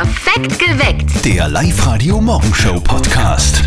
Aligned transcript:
Perfekt 0.00 0.60
geweckt. 0.60 1.24
Der 1.24 1.48
Live-Radio 1.48 2.20
Morgenshow 2.20 2.78
Podcast. 2.80 3.64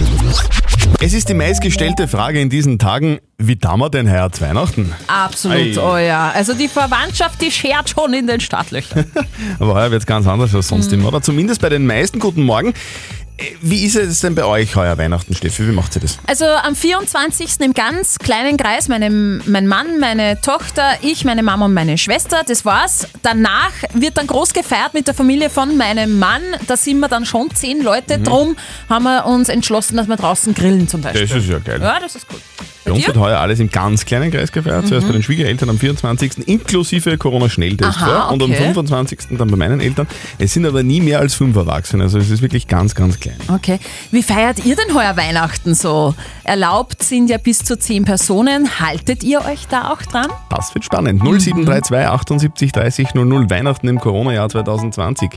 Es 1.02 1.12
ist 1.12 1.28
die 1.28 1.34
meistgestellte 1.34 2.08
Frage 2.08 2.40
in 2.40 2.50
diesen 2.50 2.80
Tagen, 2.80 3.20
wie 3.38 3.58
dammer 3.58 3.90
denn 3.90 4.10
heuer 4.10 4.32
zu 4.32 4.40
Weihnachten? 4.40 4.94
Absolut, 5.08 5.78
Ei. 5.78 5.82
oh 5.82 5.98
ja. 5.98 6.32
Also 6.34 6.54
die 6.54 6.70
Verwandtschaft, 6.70 7.42
die 7.42 7.52
schert 7.52 7.90
schon 7.90 8.14
in 8.14 8.28
den 8.28 8.40
Startlöchern. 8.40 9.12
Aber 9.60 9.74
heuer 9.74 9.92
wird 9.92 10.04
es 10.04 10.06
ganz 10.06 10.26
anders 10.26 10.56
als 10.56 10.70
sonst 10.70 10.94
immer, 10.94 11.10
oder? 11.10 11.22
Zumindest 11.22 11.60
bei 11.60 11.68
den 11.68 11.86
meisten. 11.86 12.20
Guten 12.20 12.44
Morgen. 12.44 12.74
Wie 13.62 13.86
ist 13.86 13.96
es 13.96 14.20
denn 14.22 14.36
bei 14.36 14.46
euch 14.46 14.76
heuer 14.76 14.98
Weihnachten, 14.98 15.34
Steffi? 15.36 15.68
Wie 15.68 15.72
macht 15.72 15.96
ihr 15.96 16.02
das? 16.02 16.18
Also 16.28 16.46
am 16.46 16.76
24. 16.76 17.60
im 17.62 17.74
ganz 17.74 18.18
kleinen 18.20 18.58
Kreis, 18.58 18.88
meine, 18.88 19.10
mein 19.10 19.68
Mann, 19.68 20.00
meine 20.00 20.40
Tochter, 20.42 20.98
ich, 21.02 21.26
meine 21.26 21.44
Mama 21.44 21.66
und 21.66 21.74
meine 21.74 21.98
Schwester, 21.98 22.44
das 22.46 22.66
war's. 22.66 23.08
Danach 23.22 23.72
wird 23.94 24.18
dann 24.18 24.28
groß 24.28 24.54
gefeiert 24.54 24.94
mit 24.94 25.08
der 25.08 25.14
Familie 25.14 25.50
von 25.50 25.78
meinem 25.78 26.20
Mann. 26.20 26.42
Da 26.68 26.78
sind 26.78 27.00
wir 27.00 27.08
dann 27.08 27.26
schon 27.26 27.50
zehn 27.54 27.82
Leute. 27.82 28.20
Drum 28.20 28.56
haben 28.90 29.04
wir 29.04 29.26
uns 29.26 29.50
entschlossen, 29.50 29.98
dass 29.98 30.08
wir 30.08 30.18
draußen 30.18 30.54
grillen 30.54 30.88
zum 30.88 31.02
Beispiel. 31.02 31.28
Das 31.28 31.38
ist 31.38 31.50
ja 31.50 31.60
geil. 31.60 31.80
ja, 31.82 32.00
das 32.00 32.16
ist 32.16 32.28
gut. 32.28 32.42
Bei 32.84 32.92
uns 32.94 33.06
wird 33.06 33.18
heuer 33.18 33.40
alles 33.40 33.60
im 33.60 33.70
ganz 33.70 34.06
kleinen 34.06 34.32
Kreis 34.32 34.52
gefeiert. 34.52 34.88
Zuerst 34.88 35.06
bei 35.06 35.14
den 35.14 35.22
Schwiegereltern 35.22 35.70
am 35.70 35.78
24. 35.78 36.48
inklusive 36.48 37.18
Corona-Schnelltest. 37.18 38.00
Ja, 38.00 38.30
Und 38.30 38.42
am 38.42 38.52
okay. 38.52 38.64
25. 38.64 39.20
dann 39.38 39.50
bei 39.50 39.56
meinen 39.56 39.80
Eltern. 39.80 40.08
Es 40.40 40.54
sind 40.54 40.66
aber 40.66 40.82
nie 40.82 41.00
mehr 41.00 41.20
als 41.20 41.36
fünf 41.36 41.56
Erwachsene. 41.56 42.04
Also 42.04 42.18
es 42.18 42.32
ist 42.32 42.42
wirklich 42.42 42.68
ganz, 42.68 42.96
ganz 42.96 43.20
klein. 43.20 43.31
Okay. 43.48 43.80
Wie 44.12 44.24
feiert 44.24 44.66
ihr 44.66 44.76
denn 44.76 44.94
heuer 44.96 45.18
Weihnachten 45.18 45.76
so? 45.76 46.14
Erlaubt 46.44 47.04
sind 47.04 47.30
ja 47.30 47.38
bis 47.38 47.64
zu 47.64 47.78
zehn 47.78 48.06
Personen. 48.06 48.80
Haltet 48.80 49.24
ihr 49.24 49.46
euch 49.46 49.68
da 49.68 49.92
auch 49.92 50.02
dran? 50.02 50.28
Das 50.50 50.74
wird 50.74 50.86
spannend. 50.86 51.22
0732 51.24 52.08
78 52.08 52.72
30 52.72 53.14
00 53.16 53.50
Weihnachten 53.50 53.88
im 53.88 54.00
Corona-Jahr 54.00 54.50
2020. 54.50 55.32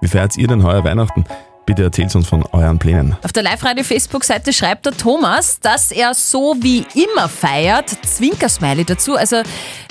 Wie 0.00 0.08
feiert 0.08 0.36
ihr 0.36 0.46
denn 0.46 0.62
heuer 0.62 0.84
Weihnachten? 0.84 1.24
Bitte 1.66 1.82
erzählt 1.82 2.14
uns 2.14 2.26
von 2.26 2.44
euren 2.52 2.78
Plänen. 2.78 3.14
Auf 3.22 3.34
der 3.34 3.42
Live-Radio-Facebook-Seite 3.42 4.54
schreibt 4.54 4.86
der 4.86 4.96
Thomas, 4.96 5.60
dass 5.60 5.92
er 5.92 6.14
so 6.14 6.56
wie 6.60 6.86
immer 6.94 7.28
feiert. 7.28 7.90
Zwinkersmiley 7.90 8.86
dazu. 8.86 9.16
Also 9.16 9.42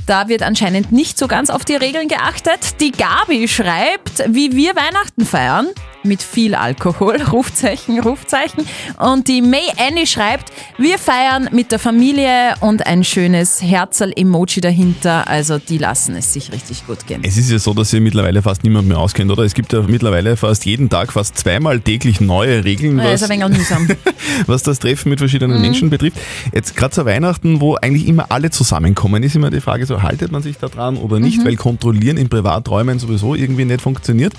da 0.07 0.29
wird 0.29 0.41
anscheinend 0.41 0.91
nicht 0.91 1.17
so 1.19 1.27
ganz 1.27 1.49
auf 1.49 1.65
die 1.65 1.75
Regeln 1.75 2.07
geachtet. 2.07 2.79
Die 2.79 2.91
Gabi 2.91 3.47
schreibt, 3.47 4.23
wie 4.29 4.55
wir 4.55 4.75
Weihnachten 4.75 5.25
feiern. 5.25 5.67
Mit 6.03 6.23
viel 6.23 6.55
Alkohol, 6.55 7.21
Rufzeichen, 7.33 7.99
Rufzeichen. 7.99 8.65
Und 8.97 9.27
die 9.27 9.41
May 9.41 9.65
Annie 9.77 10.07
schreibt, 10.07 10.53
wir 10.77 10.97
feiern 10.97 11.49
mit 11.51 11.73
der 11.73 11.79
Familie 11.79 12.53
und 12.61 12.85
ein 12.87 13.03
schönes 13.03 13.61
Herzl-Emoji 13.61 14.61
dahinter. 14.61 15.27
Also 15.27 15.57
die 15.57 15.77
lassen 15.77 16.15
es 16.15 16.31
sich 16.31 16.53
richtig 16.53 16.87
gut 16.87 17.05
gehen. 17.07 17.21
Es 17.25 17.35
ist 17.35 17.51
ja 17.51 17.59
so, 17.59 17.73
dass 17.73 17.89
sich 17.89 17.99
mittlerweile 17.99 18.41
fast 18.41 18.63
niemand 18.63 18.87
mehr 18.87 18.99
auskennt, 18.99 19.29
oder? 19.31 19.43
Es 19.43 19.53
gibt 19.53 19.73
ja 19.73 19.81
mittlerweile 19.81 20.37
fast 20.37 20.65
jeden 20.65 20.89
Tag, 20.89 21.11
fast 21.11 21.37
zweimal 21.37 21.81
täglich 21.81 22.21
neue 22.21 22.63
Regeln, 22.63 22.99
Ja, 22.99 23.11
ist 23.11 23.23
was, 23.23 23.29
ein 23.29 23.41
wenig 23.41 23.57
mühsam. 23.57 23.89
was 24.45 24.63
das 24.63 24.79
Treffen 24.79 25.09
mit 25.09 25.19
verschiedenen 25.19 25.59
Menschen 25.59 25.89
betrifft. 25.89 26.17
Jetzt 26.53 26.77
gerade 26.77 26.93
zu 26.93 27.05
Weihnachten, 27.05 27.59
wo 27.59 27.75
eigentlich 27.75 28.07
immer 28.07 28.27
alle 28.29 28.49
zusammenkommen, 28.49 29.23
ist 29.23 29.35
immer 29.35 29.49
die 29.49 29.59
Frage 29.59 29.85
so, 29.85 29.96
haltet 30.01 30.31
man 30.31 30.41
sich 30.41 30.57
da 30.57 30.67
dran 30.67 30.97
oder 30.97 31.19
nicht, 31.19 31.45
weil 31.45 31.55
Kontrollieren 31.55 32.17
in 32.17 32.29
Privaträumen 32.29 32.99
sowieso 32.99 33.35
irgendwie 33.35 33.65
nicht 33.65 33.81
funktioniert. 33.81 34.33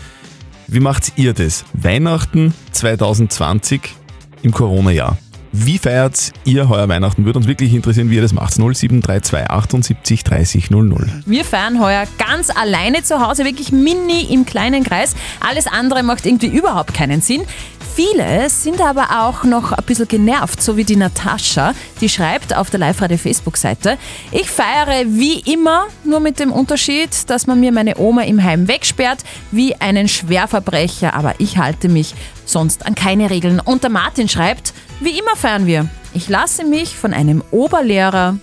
Wie 0.67 0.81
macht 0.81 1.13
ihr 1.17 1.33
das? 1.33 1.65
Weihnachten 1.73 2.53
2020 2.73 3.81
im 4.43 4.53
Corona-Jahr. 4.53 5.17
Wie 5.53 5.79
feiert 5.79 6.33
ihr 6.45 6.69
heuer 6.69 6.89
Weihnachten? 6.89 7.25
Würde 7.25 7.39
uns 7.39 7.49
wirklich 7.49 7.73
interessieren, 7.73 8.11
wie 8.11 8.17
ihr 8.17 8.23
das 8.23 8.35
macht. 8.35 8.55
0732 8.55 9.51
78 9.51 10.25
30 10.25 10.71
00. 10.71 11.07
Wir 11.25 11.45
feiern 11.45 11.81
heuer 11.81 12.05
ganz 12.19 12.51
alleine 12.51 13.03
zu 13.03 13.27
Hause, 13.27 13.45
wirklich 13.45 13.73
mini 13.73 14.27
im 14.31 14.45
kleinen 14.45 14.85
Kreis. 14.85 15.17
Alles 15.41 15.67
andere 15.67 16.03
macht 16.03 16.27
irgendwie 16.27 16.49
überhaupt 16.49 16.93
keinen 16.93 17.23
Sinn. 17.23 17.43
Viele 17.99 18.49
sind 18.49 18.81
aber 18.81 19.27
auch 19.27 19.43
noch 19.43 19.73
ein 19.73 19.83
bisschen 19.85 20.07
genervt, 20.07 20.63
so 20.63 20.77
wie 20.77 20.85
die 20.85 20.95
Natascha, 20.95 21.75
die 22.01 22.09
schreibt 22.09 22.55
auf 22.55 22.71
der 22.71 22.79
Live-Radio-Facebook-Seite, 22.79 23.99
ich 24.31 24.49
feiere 24.49 25.05
wie 25.09 25.41
immer, 25.41 25.89
nur 26.05 26.21
mit 26.21 26.39
dem 26.39 26.53
Unterschied, 26.53 27.11
dass 27.29 27.49
man 27.49 27.59
mir 27.59 27.73
meine 27.73 27.99
Oma 27.99 28.23
im 28.23 28.41
Heim 28.41 28.69
wegsperrt, 28.69 29.25
wie 29.51 29.75
einen 29.81 30.07
Schwerverbrecher, 30.07 31.13
aber 31.13 31.35
ich 31.39 31.59
halte 31.59 31.89
mich 31.89 32.15
sonst 32.45 32.87
an 32.87 32.95
keine 32.95 33.31
Regeln. 33.31 33.59
Und 33.59 33.83
der 33.83 33.91
Martin 33.91 34.29
schreibt, 34.29 34.75
wie 35.01 35.19
immer 35.19 35.35
feiern 35.35 35.67
wir. 35.67 35.89
Ich 36.15 36.29
lasse 36.29 36.63
mich 36.63 36.97
von 36.97 37.13
einem 37.13 37.43
Oberlehrer 37.51 38.39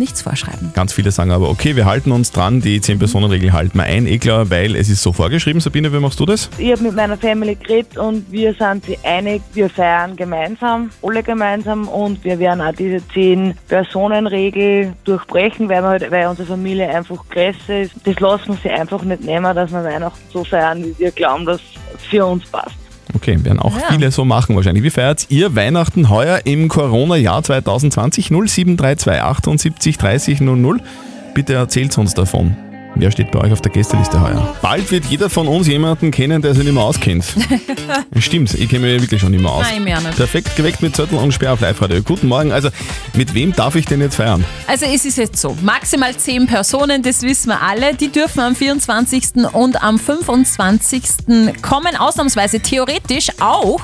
nichts 0.00 0.22
vorschreiben. 0.22 0.72
Ganz 0.74 0.92
viele 0.92 1.12
sagen 1.12 1.30
aber, 1.30 1.48
okay, 1.48 1.76
wir 1.76 1.84
halten 1.84 2.10
uns 2.10 2.32
dran, 2.32 2.60
die 2.60 2.80
10-Personen-Regel 2.80 3.52
halten 3.52 3.78
wir 3.78 3.84
ein, 3.84 4.08
eh 4.08 4.18
klar, 4.18 4.50
weil 4.50 4.74
es 4.74 4.88
ist 4.88 5.02
so 5.02 5.12
vorgeschrieben. 5.12 5.60
Sabine, 5.60 5.92
wie 5.92 6.00
machst 6.00 6.18
du 6.18 6.26
das? 6.26 6.50
Ich 6.58 6.72
habe 6.72 6.82
mit 6.82 6.96
meiner 6.96 7.16
Family 7.16 7.54
geredet 7.54 7.96
und 7.96 8.30
wir 8.32 8.54
sind 8.54 8.84
sich 8.84 8.98
einig, 9.04 9.42
wir 9.52 9.70
feiern 9.70 10.16
gemeinsam, 10.16 10.90
alle 11.02 11.22
gemeinsam 11.22 11.86
und 11.86 12.24
wir 12.24 12.38
werden 12.40 12.60
auch 12.60 12.74
diese 12.74 12.96
10-Personen-Regel 13.14 14.94
durchbrechen, 15.04 15.68
weil, 15.68 15.82
wir 15.82 15.88
halt, 15.88 16.10
weil 16.10 16.26
unsere 16.26 16.48
Familie 16.48 16.88
einfach 16.88 17.22
größer 17.28 17.82
ist. 17.82 17.92
Das 18.04 18.18
lassen 18.18 18.48
wir 18.48 18.56
sich 18.56 18.72
einfach 18.72 19.02
nicht 19.02 19.22
nehmen, 19.22 19.54
dass 19.54 19.70
wir 19.70 19.84
Weihnachten 19.84 20.20
so 20.32 20.42
feiern, 20.42 20.82
wie 20.84 20.98
wir 20.98 21.10
glauben, 21.12 21.44
dass 21.44 21.60
es 21.94 22.04
für 22.06 22.24
uns 22.24 22.46
passt. 22.46 22.74
Okay, 23.14 23.38
werden 23.44 23.58
auch 23.58 23.76
Ja. 23.76 23.84
viele 23.90 24.10
so 24.10 24.24
machen 24.24 24.56
wahrscheinlich. 24.56 24.84
Wie 24.84 24.90
feiert 24.90 25.26
ihr 25.30 25.54
Weihnachten 25.56 26.08
heuer 26.10 26.40
im 26.44 26.68
Corona-Jahr 26.68 27.42
2020? 27.42 28.30
0732 28.30 29.22
78 29.22 29.98
30 29.98 30.40
00. 30.40 30.80
Bitte 31.34 31.54
erzählt 31.54 31.96
uns 31.98 32.14
davon. 32.14 32.56
Wer 32.96 33.10
steht 33.10 33.30
bei 33.30 33.40
euch 33.40 33.52
auf 33.52 33.60
der 33.60 33.72
Gästeliste 33.72 34.20
heuer? 34.20 34.56
Bald 34.60 34.90
wird 34.90 35.06
jeder 35.06 35.30
von 35.30 35.48
uns 35.48 35.66
jemanden 35.66 36.10
kennen, 36.10 36.42
der 36.42 36.54
sich 36.54 36.64
nicht 36.64 36.74
mehr 36.74 36.82
auskennt. 36.82 37.24
Stimmt, 38.18 38.52
ich 38.54 38.68
kenne 38.68 38.86
mich 38.86 39.00
wirklich 39.00 39.20
schon 39.20 39.30
nicht 39.30 39.42
mehr 39.42 39.52
aus. 39.52 39.64
Nein, 39.70 39.84
mehr 39.84 40.00
nicht. 40.00 40.16
Perfekt 40.16 40.56
geweckt 40.56 40.82
mit 40.82 40.94
Zettel 40.94 41.18
und 41.18 41.32
Sperr 41.32 41.52
auf 41.54 41.60
Live-Radio. 41.60 42.02
Guten 42.02 42.28
Morgen. 42.28 42.52
Also, 42.52 42.68
mit 43.14 43.32
wem 43.34 43.52
darf 43.52 43.74
ich 43.76 43.86
denn 43.86 44.00
jetzt 44.00 44.16
feiern? 44.16 44.44
Also 44.66 44.86
es 44.86 45.04
ist 45.04 45.18
jetzt 45.18 45.38
so, 45.38 45.56
maximal 45.62 46.16
10 46.16 46.46
Personen, 46.46 47.02
das 47.02 47.22
wissen 47.22 47.48
wir 47.48 47.62
alle, 47.62 47.94
die 47.94 48.10
dürfen 48.10 48.40
am 48.40 48.54
24. 48.54 49.44
und 49.52 49.82
am 49.82 49.98
25. 49.98 51.02
kommen, 51.62 51.96
ausnahmsweise 51.96 52.60
theoretisch 52.60 53.28
auch 53.40 53.80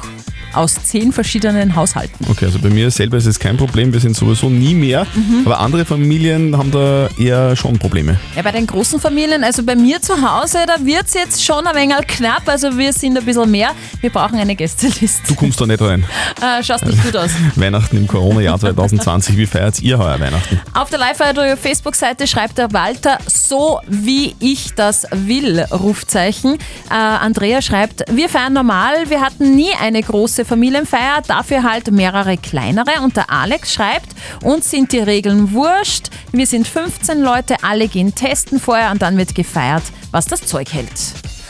aus 0.56 0.76
10 0.82 1.12
verschiedenen 1.12 1.76
Haushalten. 1.76 2.26
Okay, 2.28 2.46
also 2.46 2.58
bei 2.58 2.70
mir 2.70 2.90
selber 2.90 3.16
ist 3.16 3.26
es 3.26 3.38
kein 3.38 3.56
Problem, 3.56 3.92
wir 3.92 4.00
sind 4.00 4.16
sowieso 4.16 4.48
nie 4.48 4.74
mehr. 4.74 5.06
Aber 5.44 5.60
andere 5.60 5.84
Familien 5.84 6.56
haben 6.56 6.70
da 6.70 7.08
eher 7.18 7.54
schon 7.56 7.78
Probleme. 7.78 8.18
Ja, 8.34 8.42
bei 8.42 8.52
den 8.52 8.66
großen 8.66 9.00
Familien, 9.00 9.44
also 9.44 9.62
bei 9.62 9.76
mir 9.76 10.00
zu 10.00 10.14
Hause, 10.14 10.58
da 10.66 10.84
wird 10.84 11.06
es 11.06 11.14
jetzt 11.14 11.44
schon 11.44 11.66
ein 11.66 11.74
wenig 11.74 12.06
knapp, 12.06 12.48
also 12.48 12.76
wir 12.76 12.92
sind 12.92 13.16
ein 13.16 13.24
bisschen 13.24 13.50
mehr, 13.50 13.70
wir 14.00 14.10
brauchen 14.10 14.38
eine 14.38 14.56
Gästeliste. 14.56 15.28
Du 15.28 15.34
kommst 15.34 15.60
da 15.60 15.66
nicht 15.66 15.80
rein. 15.80 16.04
Äh, 16.36 16.62
schaust 16.62 16.84
nicht 16.84 17.02
gut 17.02 17.16
aus. 17.16 17.30
Weihnachten 17.56 17.96
im 17.96 18.06
Corona-Jahr 18.06 18.58
2020. 18.58 19.36
Wie 19.38 19.46
feiert 19.46 19.80
ihr 19.80 19.98
heuer 19.98 20.20
Weihnachten? 20.20 20.60
Auf 20.74 20.90
der 20.90 20.98
Live-Radio-Facebook-Seite 20.98 22.26
schreibt 22.26 22.58
der 22.58 22.72
Walter, 22.72 23.18
so 23.26 23.80
wie 23.88 24.36
ich 24.38 24.74
das 24.74 25.06
will, 25.12 25.60
Rufzeichen. 25.70 26.54
Äh, 26.90 26.94
Andrea 26.94 27.62
schreibt, 27.62 28.04
wir 28.10 28.28
feiern 28.28 28.52
normal, 28.52 29.08
wir 29.08 29.20
hatten 29.22 29.56
nie 29.56 29.72
eine 29.80 30.02
große 30.02 30.44
Familienfeier, 30.46 31.22
dafür 31.26 31.62
halt 31.62 31.90
mehrere 31.90 32.36
kleinere. 32.36 33.02
Und 33.02 33.16
der 33.16 33.30
Alex 33.30 33.74
schreibt, 33.74 34.08
uns 34.42 34.70
sind 34.70 34.92
die 34.92 35.00
Regeln 35.00 35.52
wurscht, 35.52 36.08
wir 36.32 36.46
sind 36.46 36.66
15 36.66 37.20
Leute, 37.20 37.56
alle 37.62 37.88
gehen 37.88 38.14
testen 38.14 38.58
vorher 38.58 38.90
und 38.90 39.02
dann 39.02 39.16
wird 39.18 39.34
gefeiert, 39.34 39.84
was 40.10 40.26
das 40.26 40.46
Zeug 40.46 40.72
hält. 40.72 40.92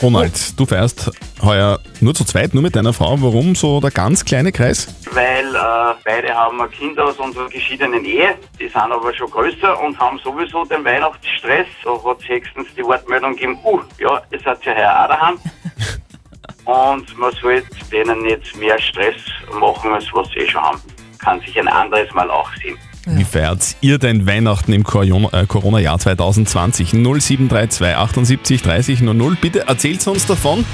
Ronald, 0.01 0.59
du 0.59 0.65
feierst 0.65 1.11
heuer 1.41 1.79
nur 2.01 2.13
zu 2.13 2.23
zweit, 2.23 2.53
nur 2.53 2.61
mit 2.61 2.75
deiner 2.75 2.93
Frau. 2.93 3.19
Warum 3.19 3.55
so 3.55 3.79
der 3.79 3.89
ganz 3.89 4.23
kleine 4.25 4.51
Kreis? 4.51 4.87
weil 5.17 5.55
äh, 5.55 5.95
beide 6.05 6.33
haben 6.33 6.61
ein 6.61 6.69
Kind 6.69 6.99
aus 6.99 7.17
unserer 7.17 7.49
geschiedenen 7.49 8.05
Ehe, 8.05 8.35
die 8.59 8.67
sind 8.67 8.77
aber 8.77 9.11
schon 9.15 9.29
größer 9.31 9.79
und 9.81 9.97
haben 9.99 10.19
sowieso 10.19 10.63
den 10.65 10.85
Weihnachtsstress. 10.85 11.65
Da 11.83 11.91
hat 11.91 12.21
es 12.21 12.27
höchstens 12.27 12.67
die 12.77 12.83
Wortmeldung 12.83 13.33
gegeben, 13.33 13.57
uh, 13.63 13.81
ja, 13.97 14.21
ihr 14.29 14.39
seid 14.39 14.63
ja 14.63 14.75
heuer 14.75 15.03
auch 15.03 15.07
daheim. 15.07 15.39
und 16.67 17.17
man 17.17 17.31
sollte 17.41 17.67
denen 17.91 18.21
nicht 18.23 18.55
mehr 18.57 18.77
Stress 18.79 19.15
machen, 19.59 19.91
als 19.93 20.05
was 20.13 20.27
sie 20.29 20.39
eh 20.39 20.49
schon 20.49 20.61
haben. 20.61 20.81
Kann 21.19 21.39
sich 21.41 21.57
ein 21.59 21.67
anderes 21.67 22.13
Mal 22.13 22.29
auch 22.29 22.49
sehen. 22.61 22.77
Wie 23.09 23.23
feiert 23.23 23.77
ihr 23.79 23.97
denn 23.97 24.27
Weihnachten 24.27 24.73
im 24.73 24.83
Corona- 24.83 25.31
äh, 25.31 25.45
Corona-Jahr 25.45 25.97
2020? 25.97 26.91
0732 26.91 27.95
78 27.95 28.61
30 28.61 29.01
00. 29.01 29.37
Bitte 29.39 29.61
erzählt 29.67 30.05
uns 30.07 30.25
davon. 30.25 30.65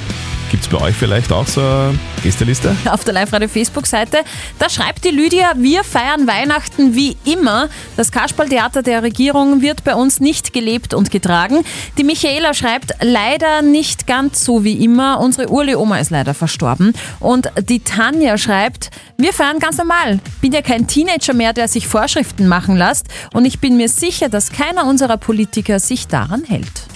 Gibt 0.53 0.65
es 0.65 0.69
bei 0.69 0.79
euch 0.79 0.95
vielleicht 0.95 1.31
auch 1.31 1.47
so 1.47 1.61
eine 1.61 1.97
Gästeliste? 2.21 2.75
auf 2.85 3.03
der 3.03 3.15
Live-Radio-Facebook-Seite. 3.15 4.19
Da 4.59 4.69
schreibt 4.69 5.03
die 5.03 5.09
Lydia, 5.09 5.53
wir 5.57 5.83
feiern 5.83 6.27
Weihnachten 6.27 6.93
wie 6.93 7.17
immer. 7.25 7.69
Das 7.97 8.11
Kasperltheater 8.11 8.83
der 8.83 9.01
Regierung 9.01 9.63
wird 9.63 9.83
bei 9.83 9.95
uns 9.95 10.19
nicht 10.19 10.53
gelebt 10.53 10.93
und 10.93 11.09
getragen. 11.09 11.63
Die 11.97 12.03
Michaela 12.03 12.53
schreibt, 12.53 12.93
leider 13.01 13.63
nicht 13.63 14.05
ganz 14.05 14.45
so 14.45 14.63
wie 14.63 14.83
immer. 14.83 15.19
Unsere 15.21 15.49
Urli-Oma 15.49 15.97
ist 15.97 16.11
leider 16.11 16.35
verstorben. 16.35 16.93
Und 17.19 17.49
die 17.67 17.79
Tanja 17.79 18.37
schreibt, 18.37 18.91
wir 19.17 19.33
feiern 19.33 19.57
ganz 19.57 19.79
normal. 19.79 20.19
Bin 20.39 20.51
ja 20.51 20.61
kein 20.61 20.85
Teenager 20.85 21.33
mehr, 21.33 21.53
der 21.53 21.67
sich 21.67 21.87
Vorschriften 21.87 22.47
machen 22.47 22.77
lässt. 22.77 23.07
Und 23.33 23.45
ich 23.45 23.59
bin 23.59 23.75
mir 23.75 23.89
sicher, 23.89 24.29
dass 24.29 24.51
keiner 24.51 24.85
unserer 24.85 25.17
Politiker 25.17 25.79
sich 25.79 26.05
daran 26.05 26.43
hält. 26.43 26.92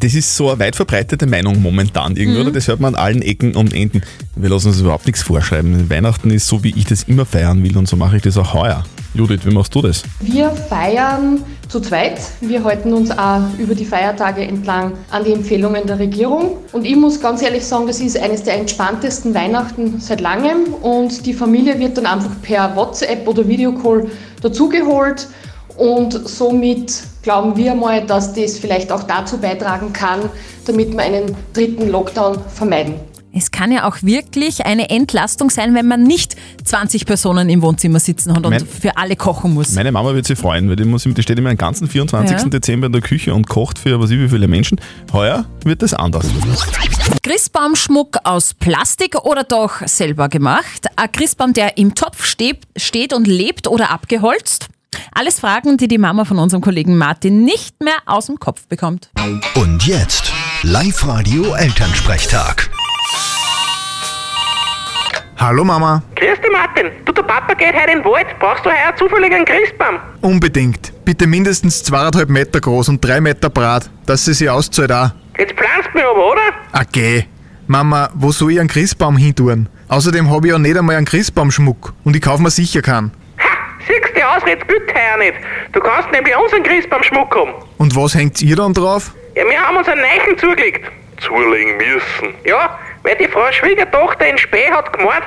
Das 0.00 0.14
ist 0.14 0.36
so 0.36 0.50
eine 0.50 0.58
weit 0.60 0.76
verbreitete 0.76 1.26
Meinung 1.26 1.60
momentan 1.60 2.16
irgendwie, 2.16 2.40
oder? 2.40 2.50
Das 2.50 2.68
hört 2.68 2.80
man 2.80 2.94
an 2.94 3.00
allen 3.00 3.22
Ecken 3.22 3.56
und 3.56 3.74
Enden. 3.74 4.02
Wir 4.34 4.50
lassen 4.50 4.68
uns 4.68 4.80
überhaupt 4.80 5.06
nichts 5.06 5.22
vorschreiben. 5.22 5.88
Weihnachten 5.90 6.30
ist 6.30 6.46
so, 6.46 6.62
wie 6.62 6.74
ich 6.76 6.84
das 6.84 7.04
immer 7.04 7.24
feiern 7.24 7.62
will 7.62 7.76
und 7.76 7.88
so 7.88 7.96
mache 7.96 8.16
ich 8.16 8.22
das 8.22 8.36
auch 8.36 8.54
heuer. 8.54 8.84
Judith, 9.14 9.40
wie 9.44 9.54
machst 9.54 9.74
du 9.74 9.80
das? 9.80 10.02
Wir 10.20 10.50
feiern 10.50 11.42
zu 11.68 11.80
zweit. 11.80 12.20
Wir 12.42 12.62
halten 12.62 12.92
uns 12.92 13.10
auch 13.10 13.40
über 13.58 13.74
die 13.74 13.86
Feiertage 13.86 14.42
entlang 14.42 14.92
an 15.10 15.24
die 15.24 15.32
Empfehlungen 15.32 15.86
der 15.86 15.98
Regierung. 15.98 16.58
Und 16.72 16.84
ich 16.84 16.96
muss 16.96 17.20
ganz 17.20 17.40
ehrlich 17.40 17.64
sagen, 17.64 17.86
das 17.86 18.00
ist 18.00 18.18
eines 18.18 18.42
der 18.42 18.58
entspanntesten 18.58 19.34
Weihnachten 19.34 20.00
seit 20.00 20.20
langem. 20.20 20.74
Und 20.82 21.24
die 21.24 21.32
Familie 21.32 21.78
wird 21.78 21.96
dann 21.96 22.04
einfach 22.04 22.30
per 22.42 22.76
WhatsApp 22.76 23.26
oder 23.26 23.48
Videocall 23.48 24.06
dazugeholt. 24.42 25.28
Und 25.76 26.28
somit 26.28 27.02
glauben 27.22 27.56
wir 27.56 27.74
mal, 27.74 28.04
dass 28.06 28.32
das 28.32 28.58
vielleicht 28.58 28.90
auch 28.92 29.02
dazu 29.02 29.38
beitragen 29.38 29.92
kann, 29.92 30.30
damit 30.66 30.92
wir 30.92 31.00
einen 31.00 31.36
dritten 31.52 31.88
Lockdown 31.88 32.38
vermeiden. 32.48 32.94
Es 33.38 33.50
kann 33.50 33.70
ja 33.70 33.86
auch 33.86 33.98
wirklich 34.00 34.64
eine 34.64 34.88
Entlastung 34.88 35.50
sein, 35.50 35.74
wenn 35.74 35.86
man 35.86 36.02
nicht 36.02 36.36
20 36.64 37.04
Personen 37.04 37.50
im 37.50 37.60
Wohnzimmer 37.60 38.00
sitzen 38.00 38.34
hat 38.34 38.46
und 38.46 38.50
Mein- 38.50 38.66
für 38.66 38.96
alle 38.96 39.14
kochen 39.14 39.52
muss. 39.52 39.72
Meine 39.72 39.92
Mama 39.92 40.14
wird 40.14 40.26
sich 40.26 40.38
freuen, 40.38 40.70
weil 40.70 40.76
die, 40.76 40.84
muss, 40.84 41.02
die 41.02 41.22
steht 41.22 41.38
immer 41.38 41.50
den 41.50 41.58
ganzen 41.58 41.86
24. 41.86 42.38
Ja. 42.38 42.48
Dezember 42.48 42.86
in 42.86 42.94
der 42.94 43.02
Küche 43.02 43.34
und 43.34 43.46
kocht 43.46 43.78
für 43.78 44.00
was 44.00 44.08
ich 44.10 44.18
wie 44.18 44.30
viele 44.30 44.48
Menschen. 44.48 44.80
Heuer 45.12 45.44
wird 45.64 45.82
das 45.82 45.92
anders. 45.92 46.26
Christbaumschmuck 47.22 48.18
aus 48.24 48.54
Plastik 48.54 49.16
oder 49.24 49.44
doch 49.44 49.86
selber 49.86 50.30
gemacht? 50.30 50.86
Ein 50.96 51.12
Christbaum, 51.12 51.52
der 51.52 51.76
im 51.76 51.94
Topf 51.94 52.24
steht, 52.24 52.60
steht 52.76 53.12
und 53.12 53.26
lebt 53.26 53.66
oder 53.68 53.90
abgeholzt? 53.90 54.68
Alles 55.12 55.40
Fragen, 55.40 55.76
die 55.76 55.88
die 55.88 55.98
Mama 55.98 56.24
von 56.24 56.38
unserem 56.38 56.62
Kollegen 56.62 56.96
Martin 56.98 57.44
nicht 57.44 57.82
mehr 57.82 57.96
aus 58.06 58.26
dem 58.26 58.38
Kopf 58.38 58.66
bekommt. 58.68 59.10
Und 59.54 59.86
jetzt 59.86 60.32
Live-Radio 60.62 61.54
Elternsprechtag. 61.54 62.70
Hallo 65.38 65.64
Mama. 65.64 66.02
Grüß 66.14 66.40
dich, 66.40 66.50
Martin. 66.50 66.90
Du, 67.04 67.12
der 67.12 67.22
Papa 67.22 67.52
geht 67.54 67.74
heute 67.74 67.92
in 67.92 67.98
den 67.98 68.04
Wald. 68.04 68.26
Brauchst 68.40 68.64
du 68.64 68.70
heuer 68.70 68.96
zufällig 68.96 69.32
einen 69.34 69.44
Christbaum? 69.44 69.98
Unbedingt. 70.22 70.92
Bitte 71.04 71.26
mindestens 71.26 71.82
zweieinhalb 71.82 72.30
Meter 72.30 72.60
groß 72.60 72.88
und 72.88 73.04
drei 73.04 73.20
Meter 73.20 73.50
breit, 73.50 73.90
dass 74.06 74.24
sie 74.24 74.32
sich 74.32 74.48
auszahlt 74.48 74.90
auch. 74.92 75.10
Jetzt 75.38 75.52
pflanzt 75.52 75.94
mich 75.94 76.04
aber, 76.04 76.32
oder? 76.32 76.40
Okay. 76.72 77.26
Mama, 77.66 78.08
wo 78.14 78.32
soll 78.32 78.52
ich 78.52 78.60
einen 78.60 78.68
Christbaum 78.68 79.16
hintun? 79.16 79.68
Außerdem 79.88 80.30
habe 80.30 80.46
ich 80.46 80.52
ja 80.52 80.58
nicht 80.58 80.76
einmal 80.76 80.96
einen 80.96 81.04
Christbaumschmuck 81.06 81.92
und 82.04 82.16
ich 82.16 82.22
kaufe 82.22 82.42
mir 82.42 82.50
sicher 82.50 82.80
keinen. 82.80 83.12
Siehst 83.86 84.16
die 84.16 84.22
Ausrede 84.24 84.64
gilt 84.66 84.92
heuer 84.94 85.16
nicht. 85.18 85.34
Du 85.72 85.80
kannst 85.80 86.10
nämlich 86.12 86.36
unseren 86.36 86.62
Christbaumschmuck 86.62 87.34
haben. 87.36 87.52
Und 87.78 87.94
was 87.96 88.14
hängt 88.14 88.42
ihr 88.42 88.56
dann 88.56 88.74
drauf? 88.74 89.12
Ja, 89.34 89.44
wir 89.48 89.60
haben 89.60 89.76
uns 89.76 89.88
einen 89.88 90.00
Neichen 90.02 90.36
zugelegt. 90.38 90.84
zulegen 91.20 91.76
müssen. 91.76 92.34
Ja, 92.44 92.78
weil 93.02 93.14
die 93.16 93.28
Frau 93.28 93.50
Schwiegertochter 93.52 94.26
in 94.28 94.36
Spee 94.38 94.70
hat 94.70 94.92
gemeint, 94.92 95.22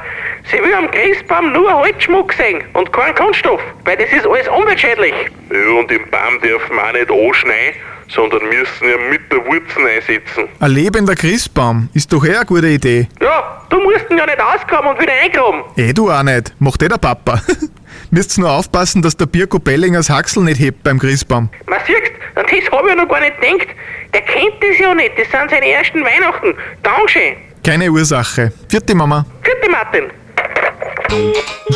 sie 0.52 0.58
will 0.62 0.74
am 0.74 0.92
Christbaum 0.92 1.52
nur 1.54 1.74
Holzschmuck 1.74 2.34
sehen 2.34 2.62
und 2.74 2.92
keinen 2.94 3.16
Kunststoff, 3.16 3.62
weil 3.86 3.98
das 3.98 4.12
ist 4.12 4.28
alles 4.28 4.48
umweltschädlich. 4.50 5.14
Ja, 5.52 5.80
und 5.80 5.90
den 5.90 6.08
Baum 6.12 6.40
dürfen 6.44 6.76
wir 6.76 6.84
auch 6.84 6.92
nicht 6.94 7.10
anschneiden, 7.10 7.80
sondern 8.10 8.44
müssen 8.50 8.84
ihn 8.90 9.10
mit 9.10 9.32
der 9.32 9.46
Wurzel 9.46 9.88
einsetzen. 9.88 10.48
Ein 10.60 10.72
lebender 10.72 11.16
Christbaum 11.16 11.90
ist 11.94 12.12
doch 12.12 12.24
eh 12.26 12.36
eine 12.36 12.46
gute 12.46 12.68
Idee. 12.68 13.08
Ja, 13.22 13.62
du 13.70 13.80
musst 13.82 14.06
ihn 14.10 14.18
ja 14.18 14.26
nicht 14.26 14.40
ausgraben 14.42 14.90
und 14.92 15.00
wieder 15.02 15.14
eingraben. 15.14 15.64
Eh 15.78 15.94
du 15.94 16.12
auch 16.12 16.24
nicht. 16.24 16.54
Macht 16.60 16.84
eh 16.84 16.88
der 16.88 16.98
Papa. 16.98 17.42
Müsst 18.12 18.38
nur 18.40 18.52
aufpassen, 18.52 19.02
dass 19.02 19.16
der 19.16 19.28
Birko 19.28 19.60
Bellingers 19.60 20.10
Haxel 20.10 20.44
nicht 20.44 20.60
hebt 20.60 20.84
beim 20.84 20.98
Christbaum. 20.98 21.50
Man 21.68 21.80
siehst, 21.86 22.12
an 22.36 22.44
das 22.44 22.72
habe 22.72 22.90
ich 22.90 22.96
ja 22.96 23.04
noch 23.04 23.08
gar 23.08 23.20
nicht 23.20 23.40
gedacht. 23.40 23.68
Der 24.14 24.22
kennt 24.22 24.56
das 24.62 24.80
ja 24.80 24.96
nicht, 24.96 25.12
das 25.18 25.30
sind 25.30 25.52
seine 25.52 25.70
ersten 25.70 26.02
Weihnachten. 26.04 26.56
Dankeschön. 26.82 27.36
Keine 27.64 27.92
Ursache. 27.92 28.52
Vierte 28.68 28.96
Mama. 28.96 29.26
Vierte 29.44 29.70
Martin. 29.70 30.04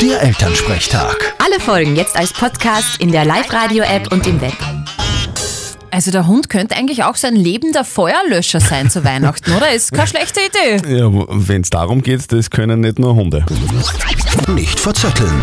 Der 0.01 0.21
Elternsprechtag. 0.21 1.35
Alle 1.43 1.59
Folgen 1.59 1.95
jetzt 1.95 2.15
als 2.15 2.33
Podcast 2.33 2.99
in 2.99 3.11
der 3.11 3.25
Live-Radio-App 3.25 4.11
und 4.11 4.25
im 4.25 4.41
Web. 4.41 4.53
Also 5.91 6.09
der 6.09 6.25
Hund 6.25 6.49
könnte 6.49 6.75
eigentlich 6.75 7.03
auch 7.03 7.15
so 7.15 7.27
ein 7.27 7.35
lebender 7.35 7.83
Feuerlöscher 7.83 8.59
sein 8.59 8.89
zu 8.89 9.03
Weihnachten, 9.03 9.53
oder? 9.53 9.71
Ist 9.71 9.93
keine 9.93 10.07
schlechte 10.07 10.39
Idee. 10.39 10.97
Ja, 10.97 11.07
wenn 11.11 11.61
es 11.61 11.69
darum 11.69 12.01
geht, 12.01 12.31
das 12.31 12.49
können 12.49 12.79
nicht 12.81 12.97
nur 12.97 13.13
Hunde. 13.13 13.45
Nicht 14.47 14.79
verzetteln. 14.79 15.39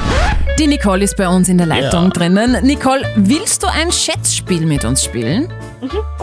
Die 0.60 0.66
Nicole 0.66 1.04
ist 1.04 1.16
bei 1.16 1.26
uns 1.26 1.48
in 1.48 1.56
der 1.56 1.66
Leitung 1.66 2.04
Ja. 2.04 2.10
drinnen. 2.10 2.62
Nicole, 2.66 3.00
willst 3.16 3.62
du 3.62 3.66
ein 3.66 3.90
Schätzspiel 3.90 4.66
mit 4.66 4.84
uns 4.84 5.02
spielen? 5.02 5.50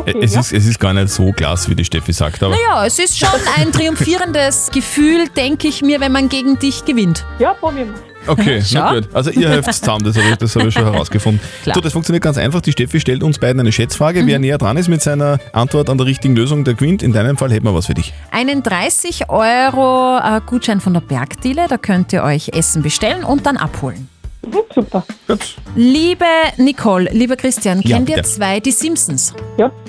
es, 0.06 0.36
ist, 0.36 0.54
es 0.54 0.68
ist 0.68 0.80
gar 0.80 0.94
nicht 0.94 1.10
so 1.10 1.32
klasse, 1.32 1.72
wie 1.72 1.76
die 1.76 1.84
Steffi 1.84 2.14
sagt, 2.14 2.44
aber 2.44 2.54
Naja, 2.54 2.86
es 2.86 3.00
ist 3.00 3.18
schon 3.18 3.30
ein 3.58 3.72
triumphierendes 3.72 4.70
Gefühl, 4.72 5.28
denke 5.36 5.68
ich 5.68 5.82
mir, 5.82 6.00
wenn 6.02 6.12
man 6.12 6.30
gegen 6.30 6.60
dich 6.60 6.86
gewinnt. 6.86 7.26
Ja, 7.40 7.56
probieren 7.56 7.96
wir. 7.96 8.32
okay, 8.32 8.62
na 8.74 8.90
Schau. 8.90 8.94
gut. 8.94 9.10
Also 9.12 9.32
ihr 9.32 9.50
helft 9.50 9.74
zusammen, 9.74 10.04
das 10.06 10.16
habe 10.16 10.28
ich, 10.30 10.36
das 10.36 10.56
hab 10.56 10.64
ich 10.68 10.74
schon 10.76 10.84
herausgefunden. 10.94 11.42
Klar. 11.64 11.74
So, 11.74 11.82
das 11.82 11.94
funktioniert 11.94 12.24
ganz 12.24 12.38
einfach. 12.38 12.62
Die 12.62 12.74
Steffi 12.74 13.00
stellt 13.00 13.24
uns 13.24 13.40
beiden 13.40 13.60
eine 13.60 13.72
Schätzfrage. 13.72 14.24
Wer 14.28 14.38
näher 14.38 14.60
dran 14.60 14.78
ist 14.78 14.88
mit 14.88 15.02
seiner 15.02 15.40
Antwort 15.52 15.90
an 15.90 15.98
der 15.98 16.06
richtigen 16.06 16.36
Lösung, 16.36 16.64
der 16.64 16.76
gewinnt. 16.76 17.02
In 17.02 17.12
deinem 17.12 17.38
Fall 17.38 17.52
hätten 17.52 17.66
wir 17.66 17.74
was 17.74 17.88
für 17.88 17.96
dich. 17.96 18.14
Einen 18.30 18.62
30 18.62 19.30
Euro 19.32 20.20
äh, 20.20 20.42
Gutschein 20.46 20.80
von 20.80 20.94
der 20.94 21.02
Bergdiele, 21.02 21.66
da 21.68 21.78
könnt 21.80 22.14
ihr 22.14 22.22
euch 22.22 22.50
Essen 22.50 22.84
bestellen 22.84 23.24
und 23.24 23.48
dann 23.48 23.58
abholen. 23.58 24.08
Mhm, 24.46 24.54
super. 24.74 25.04
Gut. 25.28 25.56
Liebe 25.76 26.26
Nicole, 26.58 27.10
lieber 27.12 27.36
Christian, 27.36 27.82
Ja, 27.82 27.98
kennt 27.98 28.10
ihr 28.10 28.16
bitte. 28.18 28.30
zwei 28.30 28.60
die 28.60 28.72
Simpsons? 28.72 29.34